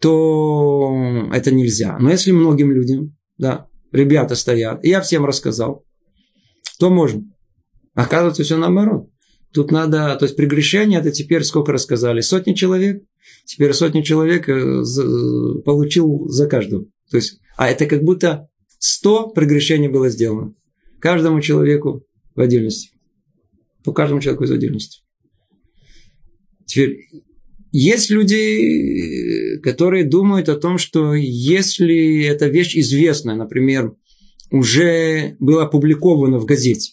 [0.00, 1.96] то это нельзя.
[1.98, 5.84] Но если многим людям, да, ребята стоят, и я всем рассказал,
[6.78, 7.24] то можно.
[7.94, 9.08] Оказывается, все наоборот.
[9.52, 12.22] Тут надо, то есть прегрешение, это теперь сколько рассказали?
[12.22, 13.02] Сотни человек.
[13.44, 14.82] Теперь сотни человек э,
[15.64, 16.86] получил за каждого.
[17.10, 20.54] То есть, а это как будто 100 прегрешений было сделано.
[21.00, 22.90] Каждому человеку в отдельности.
[23.84, 25.02] По каждому человеку из отдельности.
[26.64, 27.00] Теперь,
[27.72, 33.94] есть люди, которые думают о том, что если эта вещь известна, например,
[34.50, 36.92] уже была опубликована в газете,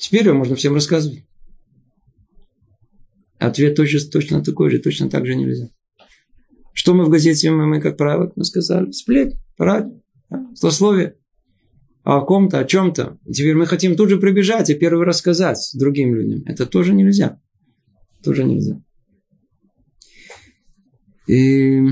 [0.00, 1.24] теперь ее можно всем рассказывать.
[3.38, 5.68] Ответ точно, точно такой же, точно так же нельзя.
[6.72, 11.16] Что мы в газете, мы, мы как правило, мы сказали, сплеть, радио, да, злословие
[12.04, 13.18] о ком-то, о чем-то.
[13.32, 16.44] Теперь мы хотим тут же прибежать и первый рассказать другим людям.
[16.46, 17.40] Это тоже нельзя.
[18.22, 18.80] Тоже нельзя.
[21.26, 21.82] И...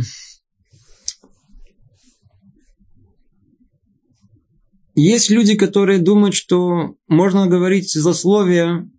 [4.94, 8.90] Есть люди, которые думают, что можно говорить злословие,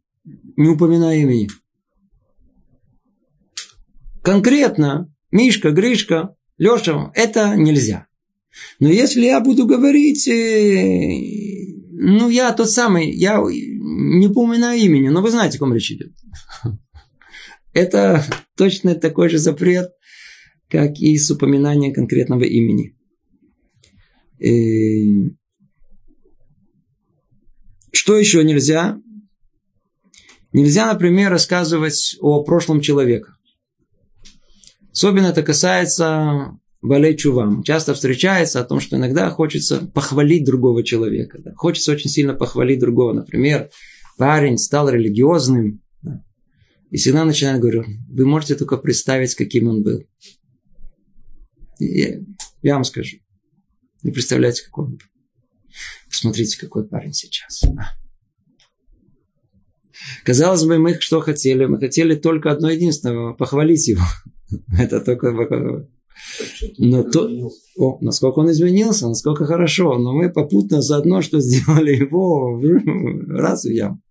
[0.55, 1.49] не упоминая имени.
[4.23, 8.07] Конкретно Мишка, Гришка, Леша, это нельзя.
[8.79, 15.21] Но если я буду говорить, э, ну, я тот самый, я не упоминаю имени, но
[15.21, 16.11] вы знаете, о ком речь идет.
[17.73, 18.25] Это
[18.57, 19.91] точно такой же запрет,
[20.71, 22.95] как и с упоминанием конкретного имени.
[24.39, 25.29] Э,
[27.91, 28.99] что еще нельзя?
[30.53, 33.35] Нельзя, например, рассказывать о прошлом человека.
[34.91, 37.63] Особенно это касается балей чувам.
[37.63, 41.39] Часто встречается о том, что иногда хочется похвалить другого человека.
[41.39, 41.53] Да.
[41.55, 43.13] Хочется очень сильно похвалить другого.
[43.13, 43.69] Например,
[44.17, 45.81] парень стал религиозным.
[46.01, 46.23] Да.
[46.89, 50.03] И всегда начинает говорить, вы можете только представить, каким он был.
[52.61, 53.17] Я, вам скажу.
[54.03, 55.05] Не представляете, какой он был.
[56.09, 57.63] Посмотрите, какой парень сейчас.
[60.23, 61.65] Казалось бы, мы что хотели?
[61.65, 64.03] Мы хотели только одно единственное– похвалить его.
[64.77, 65.87] Это только
[66.77, 67.29] но то,
[67.77, 69.97] о, насколько он изменился, насколько хорошо.
[69.97, 72.61] Но мы попутно заодно, что сделали его
[73.29, 74.01] раз в ям.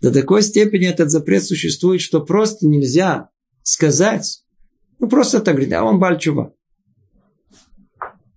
[0.00, 3.30] До такой степени этот запрет существует, что просто нельзя
[3.62, 4.44] сказать,
[4.98, 6.52] ну просто так говорить, а он бальчува.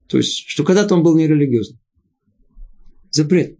[0.07, 1.79] То есть, что когда-то он был нерелигиозным.
[3.11, 3.57] Запрет.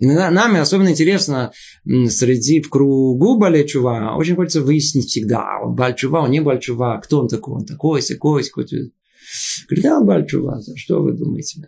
[0.00, 1.52] Иногда нами особенно интересно
[1.84, 7.28] среди в кругу Балечува, очень хочется выяснить всегда, он Бальчува, он не Бальчува, кто он
[7.28, 8.64] такой, он такой, такой, такой.
[8.66, 11.60] Говорит, да, он Бальчува, что вы думаете?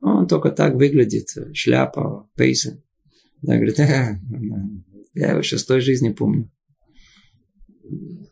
[0.00, 2.82] Он только так выглядит, шляпа, пейсы.
[3.42, 4.18] Да, говорит, а,
[5.14, 6.50] я его шестой жизни помню.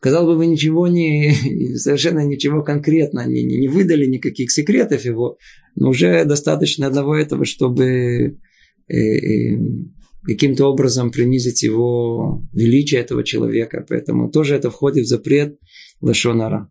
[0.00, 1.32] Казалось бы, вы ничего не,
[1.76, 5.38] совершенно ничего конкретно не, не, выдали, никаких секретов его,
[5.74, 8.38] но уже достаточно одного этого, чтобы
[8.88, 9.58] э, э,
[10.24, 13.84] каким-то образом принизить его величие этого человека.
[13.88, 15.58] Поэтому тоже это входит в запрет
[16.00, 16.70] Лашонара.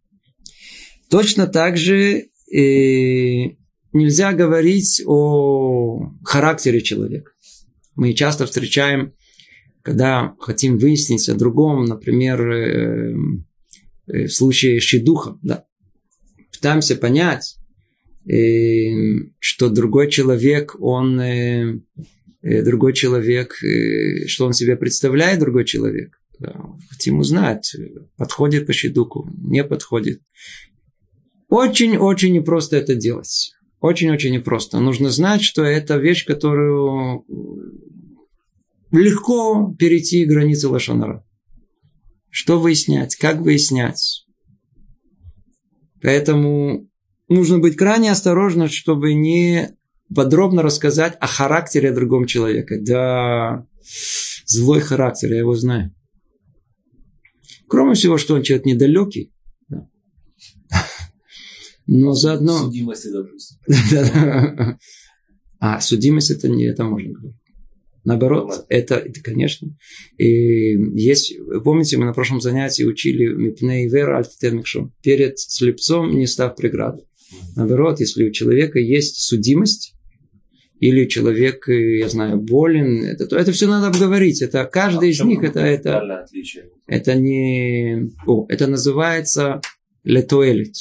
[1.10, 3.56] Точно так же э,
[3.94, 7.32] нельзя говорить о характере человека.
[7.96, 9.14] Мы часто встречаем,
[9.86, 13.16] когда хотим выяснить о другом, например, э,
[14.08, 15.66] э, в случае шидуха, да,
[16.52, 17.58] пытаемся понять,
[18.28, 21.84] э, что другой человек, он
[22.42, 23.56] другой человек,
[24.28, 26.20] что он себе представляет, другой человек.
[26.90, 27.76] Хотим узнать,
[28.18, 30.22] подходит по щедуку, не подходит.
[31.50, 33.52] Очень-очень непросто это делать.
[33.82, 34.80] Очень-очень непросто.
[34.80, 37.24] Нужно знать, что это вещь, которую
[39.00, 41.26] легко перейти границы Лошонара.
[42.30, 44.26] Что выяснять, как выяснять.
[46.02, 46.90] Поэтому
[47.30, 49.76] нужно быть крайне осторожным, чтобы не
[50.14, 52.78] подробно рассказать о характере другого человека.
[52.80, 53.66] Да,
[54.46, 55.96] злой характер, я его знаю.
[57.68, 59.34] Кроме всего, что он человек недалекий,
[61.88, 62.58] но заодно...
[62.58, 64.80] Судимости, допустим.
[65.60, 67.40] А, судимость это не это можно говорить.
[68.06, 69.76] Наоборот, это, это, конечно.
[70.18, 74.94] И есть, помните, мы на прошлом занятии учили Мипней Вера Альтитенмикшом.
[75.02, 77.04] Перед слепцом не став преграды.
[77.56, 79.96] Наоборот, если у человека есть судимость,
[80.80, 84.42] или человек, я знаю, болен, это, то это все надо обговорить.
[84.42, 86.28] Это каждый а из них, это, это,
[86.86, 89.62] это не, о, это называется
[90.04, 90.76] летуэлит.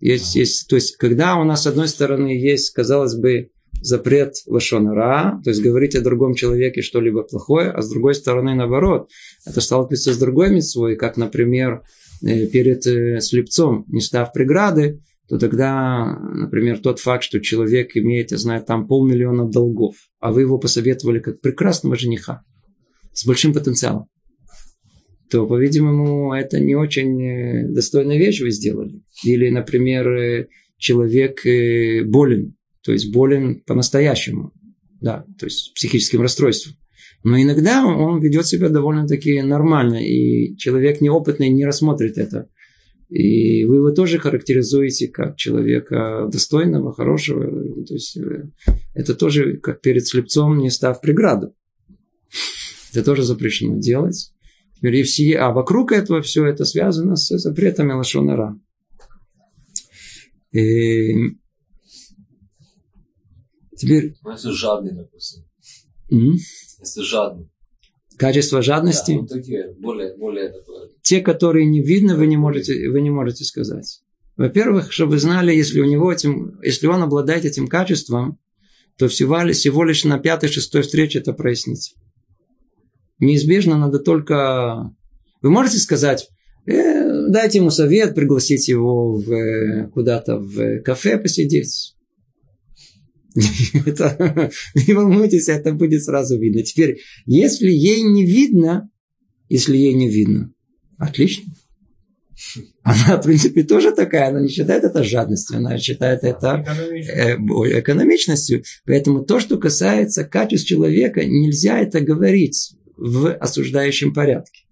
[0.00, 3.50] Есть, есть, то есть, когда у нас, с одной стороны, есть, казалось бы,
[3.80, 9.08] запрет лошонара, то есть говорить о другом человеке что-либо плохое, а с другой стороны, наоборот,
[9.46, 11.82] это сталкивается с другой митцвой, как, например,
[12.22, 18.32] э, перед э, слепцом, не став преграды, то тогда, например, тот факт, что человек имеет,
[18.32, 22.42] я знаю, там полмиллиона долгов, а вы его посоветовали как прекрасного жениха
[23.12, 24.06] с большим потенциалом,
[25.30, 29.02] то, по-видимому, это не очень э, достойная вещь вы сделали.
[29.24, 31.42] Или, например, человек
[32.06, 34.52] болен, то есть болен по-настоящему,
[35.00, 36.76] да, то есть психическим расстройством.
[37.22, 42.48] Но иногда он ведет себя довольно-таки нормально, и человек неопытный не рассмотрит это.
[43.10, 47.44] И вы его тоже характеризуете как человека достойного, хорошего.
[47.84, 48.16] То есть
[48.94, 51.54] это тоже как перед слепцом, не став преграду.
[52.92, 54.32] Это тоже запрещено делать.
[54.80, 58.58] И все, а вокруг этого все это связано с запретами Лашонара.
[60.52, 61.36] И...
[63.80, 64.14] Теперь...
[64.22, 65.44] Ну, если жадный, допустим.
[66.12, 66.36] Mm-hmm.
[66.80, 67.50] Если жадный.
[68.16, 69.12] Качество жадности?
[69.12, 70.90] Да, вот такие, более, более такое.
[71.02, 74.02] Те, которые не видно, вы не можете, вы не можете сказать.
[74.36, 78.38] Во-первых, чтобы вы знали, если у него этим, если он обладает этим качеством,
[78.98, 81.94] то всего, всего лишь на пятой-шестой встрече это прояснить
[83.20, 84.90] неизбежно надо только...
[85.42, 86.28] Вы можете сказать,
[86.66, 91.94] э, дайте ему совет, пригласить его в, э, куда-то в кафе посидеть.
[93.86, 96.62] Это, не волнуйтесь, это будет сразу видно.
[96.62, 98.90] Теперь, если ей не видно,
[99.48, 100.52] если ей не видно,
[100.98, 101.52] отлично.
[102.82, 108.64] Она, в принципе, тоже такая, она не считает это жадностью, она считает это э, экономичностью.
[108.86, 114.62] Поэтому то, что касается качеств человека, нельзя это говорить в осуждающем порядке.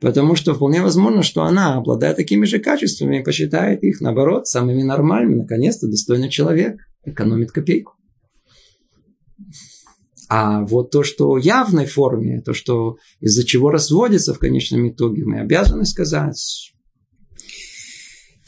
[0.00, 5.42] Потому что вполне возможно, что она, обладая такими же качествами, посчитает их, наоборот, самыми нормальными.
[5.42, 7.94] Наконец-то достойный человек, экономит копейку.
[10.28, 15.24] А вот то, что в явной форме, то, что из-за чего разводится в конечном итоге,
[15.24, 16.72] мы обязаны сказать.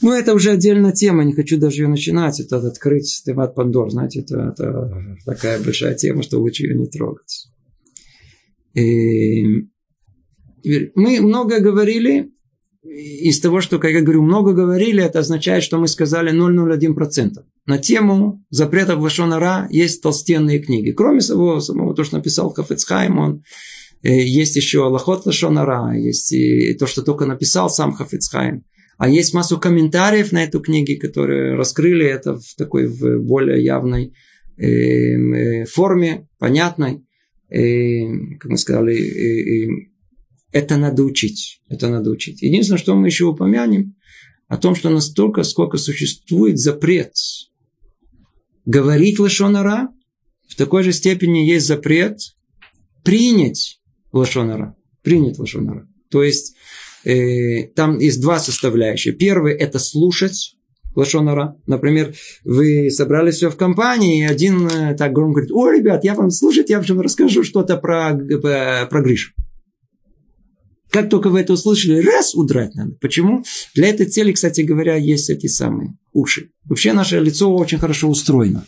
[0.01, 2.39] Ну, это уже отдельная тема, не хочу даже ее начинать.
[2.39, 7.47] Это открыть Теват Пандор, знаете, это, это такая большая тема, что лучше ее не трогать.
[10.63, 12.33] Мы много говорили,
[12.83, 17.43] из того, что, как я говорю, много говорили, это означает, что мы сказали 0,01%.
[17.65, 20.91] На тему запретов Лашонара есть толстенные книги.
[20.91, 23.43] Кроме самого, самого то, что написал Хафецхайм, он
[24.03, 28.65] э, есть еще Аллахот Лашонара, есть и то, что только написал сам Хафецхайм.
[28.97, 34.13] А есть массу комментариев на эту книгу, которые раскрыли это в такой в более явной
[34.57, 37.05] э, э, форме, понятной
[38.39, 38.95] как мы сказали,
[40.53, 41.61] это надо учить.
[41.67, 42.41] Это надо учить.
[42.41, 43.95] Единственное, что мы еще упомянем,
[44.47, 47.13] о том, что настолько, сколько существует запрет
[48.65, 49.89] говорить лошонара,
[50.47, 52.19] в такой же степени есть запрет
[53.03, 53.81] принять
[54.11, 54.75] лошонара.
[55.01, 55.87] Принять лошонара.
[56.09, 56.55] То есть,
[57.03, 59.13] э, там есть два составляющие.
[59.13, 60.55] Первый– это слушать
[60.95, 61.57] лошонара.
[61.65, 66.13] Например, вы собрались все в компании, и один э, так громко говорит, о, ребят, я
[66.13, 69.33] вам слушайте, я вам расскажу что-то про, про, про Гришу.
[70.93, 72.91] Как только вы это услышали, раз удрать надо.
[73.01, 73.43] Почему?
[73.73, 76.51] Для этой цели, кстати говоря, есть эти самые уши.
[76.65, 78.67] Вообще наше лицо очень хорошо устроено.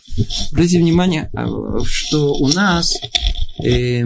[0.51, 1.45] Обратите внимание, а,
[1.86, 2.95] что у нас
[3.63, 4.03] э,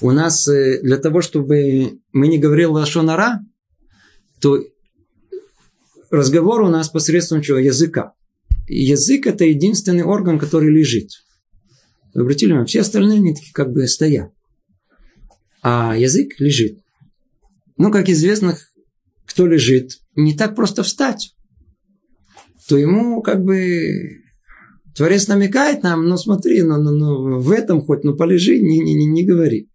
[0.00, 3.40] у нас э, для того, чтобы мы не говорили лошонара,
[4.40, 4.64] то
[6.10, 7.58] разговор у нас посредством чего?
[7.58, 8.14] Языка.
[8.66, 11.10] язык это единственный орган, который лежит.
[12.14, 14.32] Обратили внимание, все остальные они такие как бы стоят.
[15.62, 16.80] А язык лежит.
[17.76, 18.56] Ну, как известно,
[19.26, 21.34] кто лежит, не так просто встать.
[22.68, 24.20] То ему как бы
[24.94, 28.94] Творец намекает нам, ну смотри, ну, ну, ну в этом хоть, ну полежи, не, не,
[28.94, 29.70] не, не говори.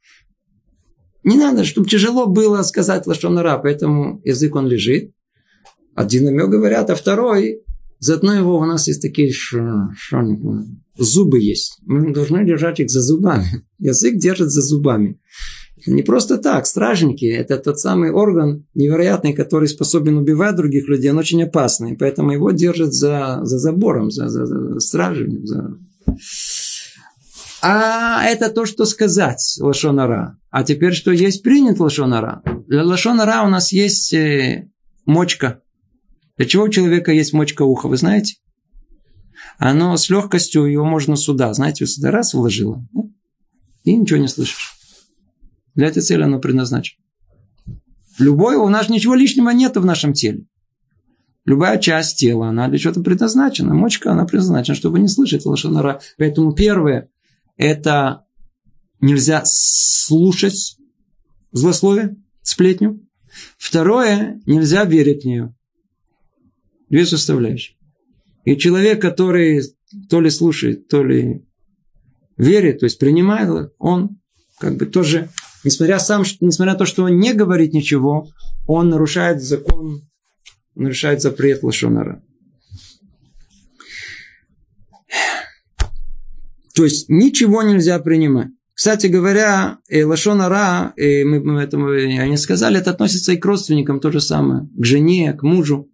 [1.24, 5.12] Не надо, чтобы тяжело было сказать лошонара, поэтому язык он лежит.
[5.96, 7.64] Один намек говорят, а второй,
[8.00, 10.24] заодно его у нас есть такие ш, ш,
[10.98, 11.80] зубы есть.
[11.82, 13.66] Мы должны держать их за зубами.
[13.80, 15.20] Язык держит за зубами.
[15.88, 21.18] Не просто так, стражники– это тот самый орган невероятный, который способен убивать других людей, он
[21.20, 25.46] очень опасный, поэтому его держат за, за забором, за, за, за стражей.
[25.46, 25.78] За...
[27.62, 30.38] А это то, что сказать лошонара.
[30.50, 32.42] А теперь, что есть принят лошонара.
[32.68, 34.70] Для лошонара у нас есть э,
[35.06, 35.62] мочка.
[36.38, 38.36] Для чего у человека есть мочка уха, вы знаете?
[39.58, 42.86] Оно с легкостью, его можно сюда, знаете, сюда раз вложило,
[43.84, 44.75] и ничего не слышишь.
[45.76, 47.02] Для этой цели оно предназначено.
[48.18, 50.46] Любое, у нас ничего лишнего нет в нашем теле.
[51.44, 53.74] Любая часть тела, она для чего-то предназначена.
[53.74, 56.02] Мочка, она предназначена, чтобы не слышать лошонара.
[56.18, 57.10] Поэтому первое,
[57.58, 58.26] это
[59.00, 60.78] нельзя слушать
[61.52, 63.02] злословие, сплетню.
[63.58, 65.54] Второе, нельзя верить в нее.
[66.90, 67.78] Две составляющие.
[68.46, 69.62] И человек, который
[70.10, 71.46] то ли слушает, то ли
[72.38, 74.20] верит, то есть принимает, он
[74.60, 75.30] как бы тоже
[75.66, 78.30] несмотря, сам, несмотря на то, что он не говорит ничего,
[78.68, 80.02] он нарушает закон,
[80.76, 82.22] нарушает запрет Лашонара.
[86.74, 88.50] То есть ничего нельзя принимать.
[88.74, 94.02] Кстати говоря, э, Лашонара, э, мы, мы этому не сказали, это относится и к родственникам
[94.02, 95.90] то же самое, к жене, к мужу.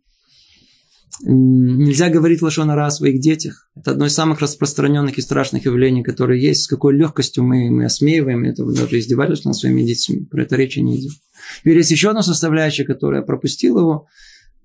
[1.23, 3.69] Нельзя говорить лошонара о своих детях.
[3.75, 6.63] Это одно из самых распространенных и страшных явлений, которые есть.
[6.63, 10.25] С какой легкостью мы, мы осмеиваем это, даже издевались над своими детьми.
[10.25, 11.13] Про это речи не идет.
[11.59, 14.07] Теперь есть еще одна составляющая, которая пропустила его,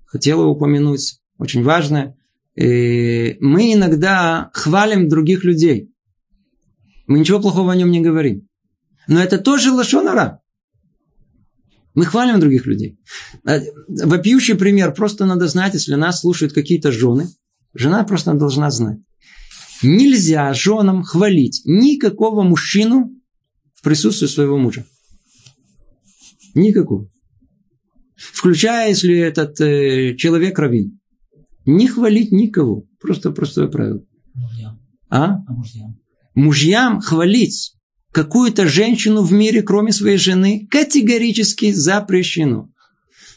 [0.05, 2.17] хотела упомянуть, очень важная.
[2.55, 5.91] Э, мы иногда хвалим других людей.
[7.05, 8.47] Мы ничего плохого о нем не говорим.
[9.07, 10.41] Но это тоже лошонара.
[11.97, 12.99] Мы хвалим других людей.
[13.43, 14.93] Э, вопиющий пример.
[14.93, 17.27] Просто надо знать, если нас слушают какие-то жены.
[17.73, 18.99] Жена просто должна знать.
[19.81, 23.19] Нельзя женам хвалить никакого мужчину
[23.73, 24.85] в присутствии своего мужа.
[26.53, 27.09] Никакого.
[28.15, 30.99] Включая, если этот э, человек равин.
[31.65, 32.83] Не хвалить никого.
[33.01, 34.03] Просто простое правило.
[34.35, 34.79] Мужьям.
[35.09, 35.37] А?
[35.47, 35.99] а мужьям.
[36.35, 37.75] Мужьям хвалить
[38.11, 42.69] какую-то женщину в мире, кроме своей жены, категорически запрещено.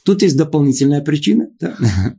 [0.05, 1.49] Тут есть дополнительная причина.
[1.61, 1.75] Да?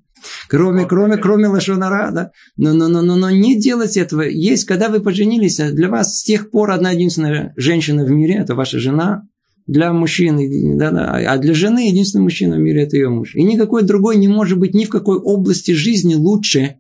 [0.47, 2.32] Кроме, кроме, кроме лошонара, да.
[2.56, 4.22] Но, но, но, но, но не делать этого.
[4.22, 8.36] Есть, когда вы поженились, а для вас с тех пор одна единственная женщина в мире,
[8.36, 9.24] это ваша жена,
[9.68, 13.36] для мужчины, да, да, а для жены единственный мужчина в мире это ее муж.
[13.36, 16.76] И никакой другой не может быть ни в какой области жизни лучше.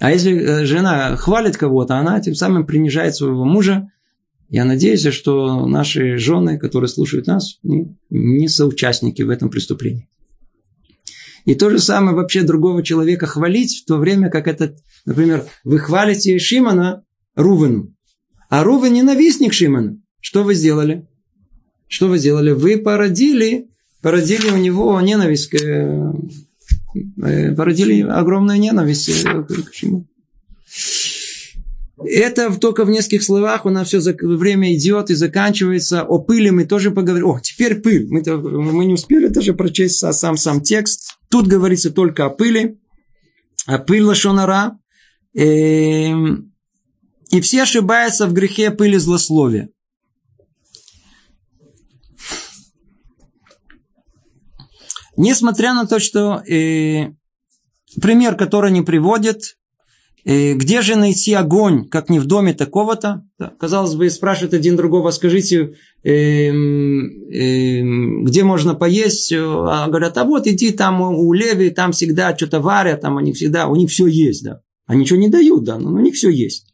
[0.00, 3.88] А если э, жена хвалит кого-то, она тем самым принижает своего мужа,
[4.48, 7.58] я надеюсь, что наши жены, которые слушают нас,
[8.10, 10.08] не соучастники в этом преступлении.
[11.44, 15.78] И то же самое вообще другого человека хвалить, в то время как этот, например, вы
[15.78, 17.94] хвалите Шимана Рувену,
[18.48, 20.00] а Рувен ненавистник Шимана.
[20.20, 21.06] Что вы сделали?
[21.86, 22.52] Что вы сделали?
[22.52, 23.68] Вы породили,
[24.00, 26.14] породили у него ненависть, к, э,
[27.54, 30.08] породили огромную ненависть к Шиману.
[32.02, 36.02] Это только в нескольких словах, у нас все время идет и заканчивается.
[36.02, 37.28] О пыли мы тоже поговорим.
[37.28, 38.08] О, теперь пыль.
[38.08, 41.16] Мы, мы не успели даже прочесть сам сам текст.
[41.30, 42.80] Тут говорится только о пыли.
[43.66, 44.78] О пыль лошонара.
[45.34, 46.52] Эм,
[47.30, 49.68] и все ошибаются в грехе пыли злословия.
[55.16, 57.12] Несмотря на то, что э,
[58.02, 59.56] пример, который они приводят,
[60.24, 63.24] где же найти огонь, как не в доме такого-то?
[63.58, 66.52] Казалось бы, спрашивает один другого, скажите, э, э,
[67.82, 69.32] где можно поесть?
[69.32, 73.66] А говорят, а вот иди там у Леви, там всегда что-то варят, там они всегда,
[73.66, 74.60] у них все есть, да.
[74.86, 76.72] Они ничего не дают, да, но у них все есть.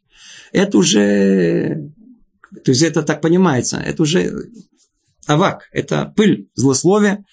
[0.53, 1.91] Это уже,
[2.63, 4.33] то есть это так понимается, это уже
[5.27, 7.25] авак, это пыль, злословие.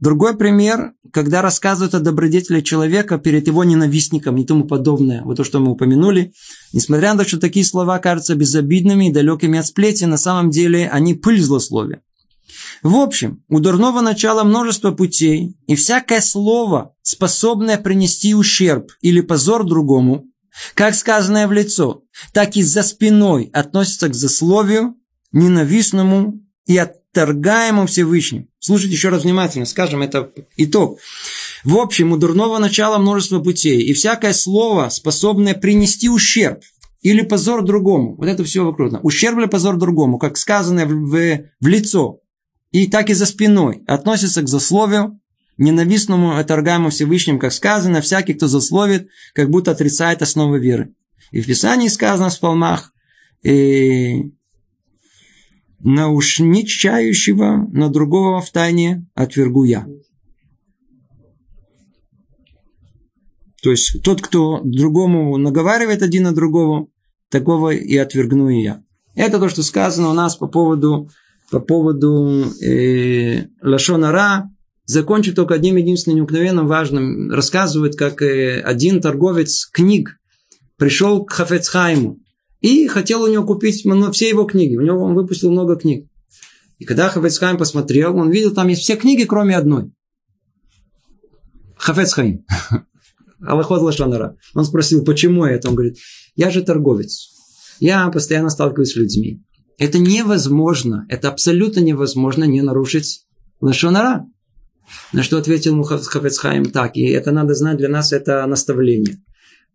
[0.00, 5.22] Другой пример, когда рассказывают о добродетели человека перед его ненавистником и тому подобное.
[5.22, 6.32] Вот то, что мы упомянули.
[6.72, 10.88] Несмотря на то, что такие слова кажутся безобидными и далекими от сплети, на самом деле
[10.88, 12.00] они пыль злословия.
[12.82, 19.66] В общем, у дурного начала множество путей, и всякое слово, способное принести ущерб или позор
[19.66, 20.24] другому,
[20.74, 24.96] как сказанное в лицо, так и за спиной относится к засловию,
[25.30, 28.49] ненавистному и отторгаемому Всевышним.
[28.60, 30.98] Слушайте еще раз внимательно, скажем, это итог.
[31.64, 36.60] В общем, у дурного начала множество путей, и всякое слово, способное принести ущерб
[37.00, 39.02] или позор другому, вот это все вокруг.
[39.02, 42.20] Ущерб или позор другому, как сказано в, в, в лицо,
[42.70, 45.18] и так и за спиной, относится к засловию,
[45.56, 50.94] ненавистному, отторгаемому Всевышним, как сказано, всякий, кто засловит, как будто отрицает основы веры.
[51.30, 52.92] И в Писании сказано в псалмах,
[53.42, 54.32] и
[55.82, 59.86] наушничающего на другого в тайне отвергу я.
[63.62, 66.88] То есть тот, кто другому наговаривает один на другого,
[67.28, 68.82] такого и отвергну и я.
[69.14, 71.10] Это то, что сказано у нас по поводу,
[71.50, 74.50] по поводу э, Лашонара.
[74.86, 77.30] Закончу только одним единственным неукновенным важным.
[77.30, 80.16] Рассказывает, как э, один торговец книг
[80.76, 82.18] пришел к Хафецхайму
[82.60, 84.76] и хотел у него купить все его книги.
[84.76, 86.06] У него он выпустил много книг.
[86.78, 89.92] И когда Хафецхайм посмотрел, он видел, там есть все книги, кроме одной.
[91.76, 92.44] Хафецхайм.
[93.46, 94.36] Аллахот Лашанара.
[94.54, 95.68] Он спросил, почему это?
[95.68, 95.98] Он говорит,
[96.36, 97.30] я же торговец.
[97.80, 99.42] Я постоянно сталкиваюсь с людьми.
[99.78, 103.24] Это невозможно, это абсолютно невозможно не нарушить
[103.62, 104.26] Лашонара.
[105.12, 109.22] На что ответил Мухафецхайм так, и это надо знать, для нас это наставление.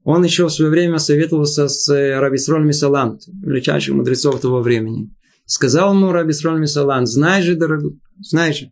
[0.06, 5.10] Он еще в свое время советовался с э, Раби Сроль Мисалан, величайшим мудрецов того времени.
[5.48, 8.72] Сказал ему Раби Сроль Мисалан, знай же, дорогой, знай же,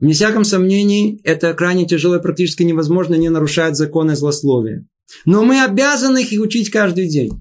[0.00, 4.84] вне всяком сомнении, это крайне тяжело и практически невозможно не нарушать законы злословия.
[5.24, 7.40] Но мы обязаны их учить каждый день.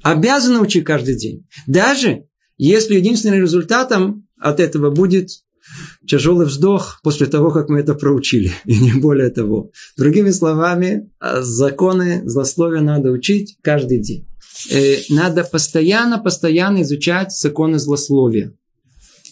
[0.00, 1.44] Обязаны учить каждый день.
[1.66, 2.24] Даже
[2.56, 5.30] если единственным результатом от этого будет
[6.06, 9.70] тяжелый вздох после того, как мы это проучили, и не более того.
[9.96, 14.28] Другими словами, а, законы злословия надо учить каждый день.
[14.70, 18.52] Э, надо постоянно, постоянно изучать законы злословия.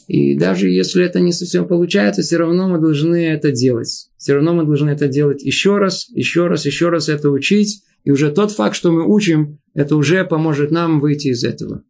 [0.08, 4.08] И даже если это не совсем получается, все равно мы должны это делать.
[4.16, 7.84] Все равно мы должны это делать еще раз, еще раз, еще раз это учить.
[8.02, 11.82] И уже тот факт, что мы учим, это уже поможет нам выйти из этого.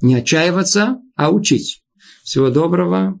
[0.00, 1.82] Не отчаиваться, а учить.
[2.22, 3.20] Всего доброго.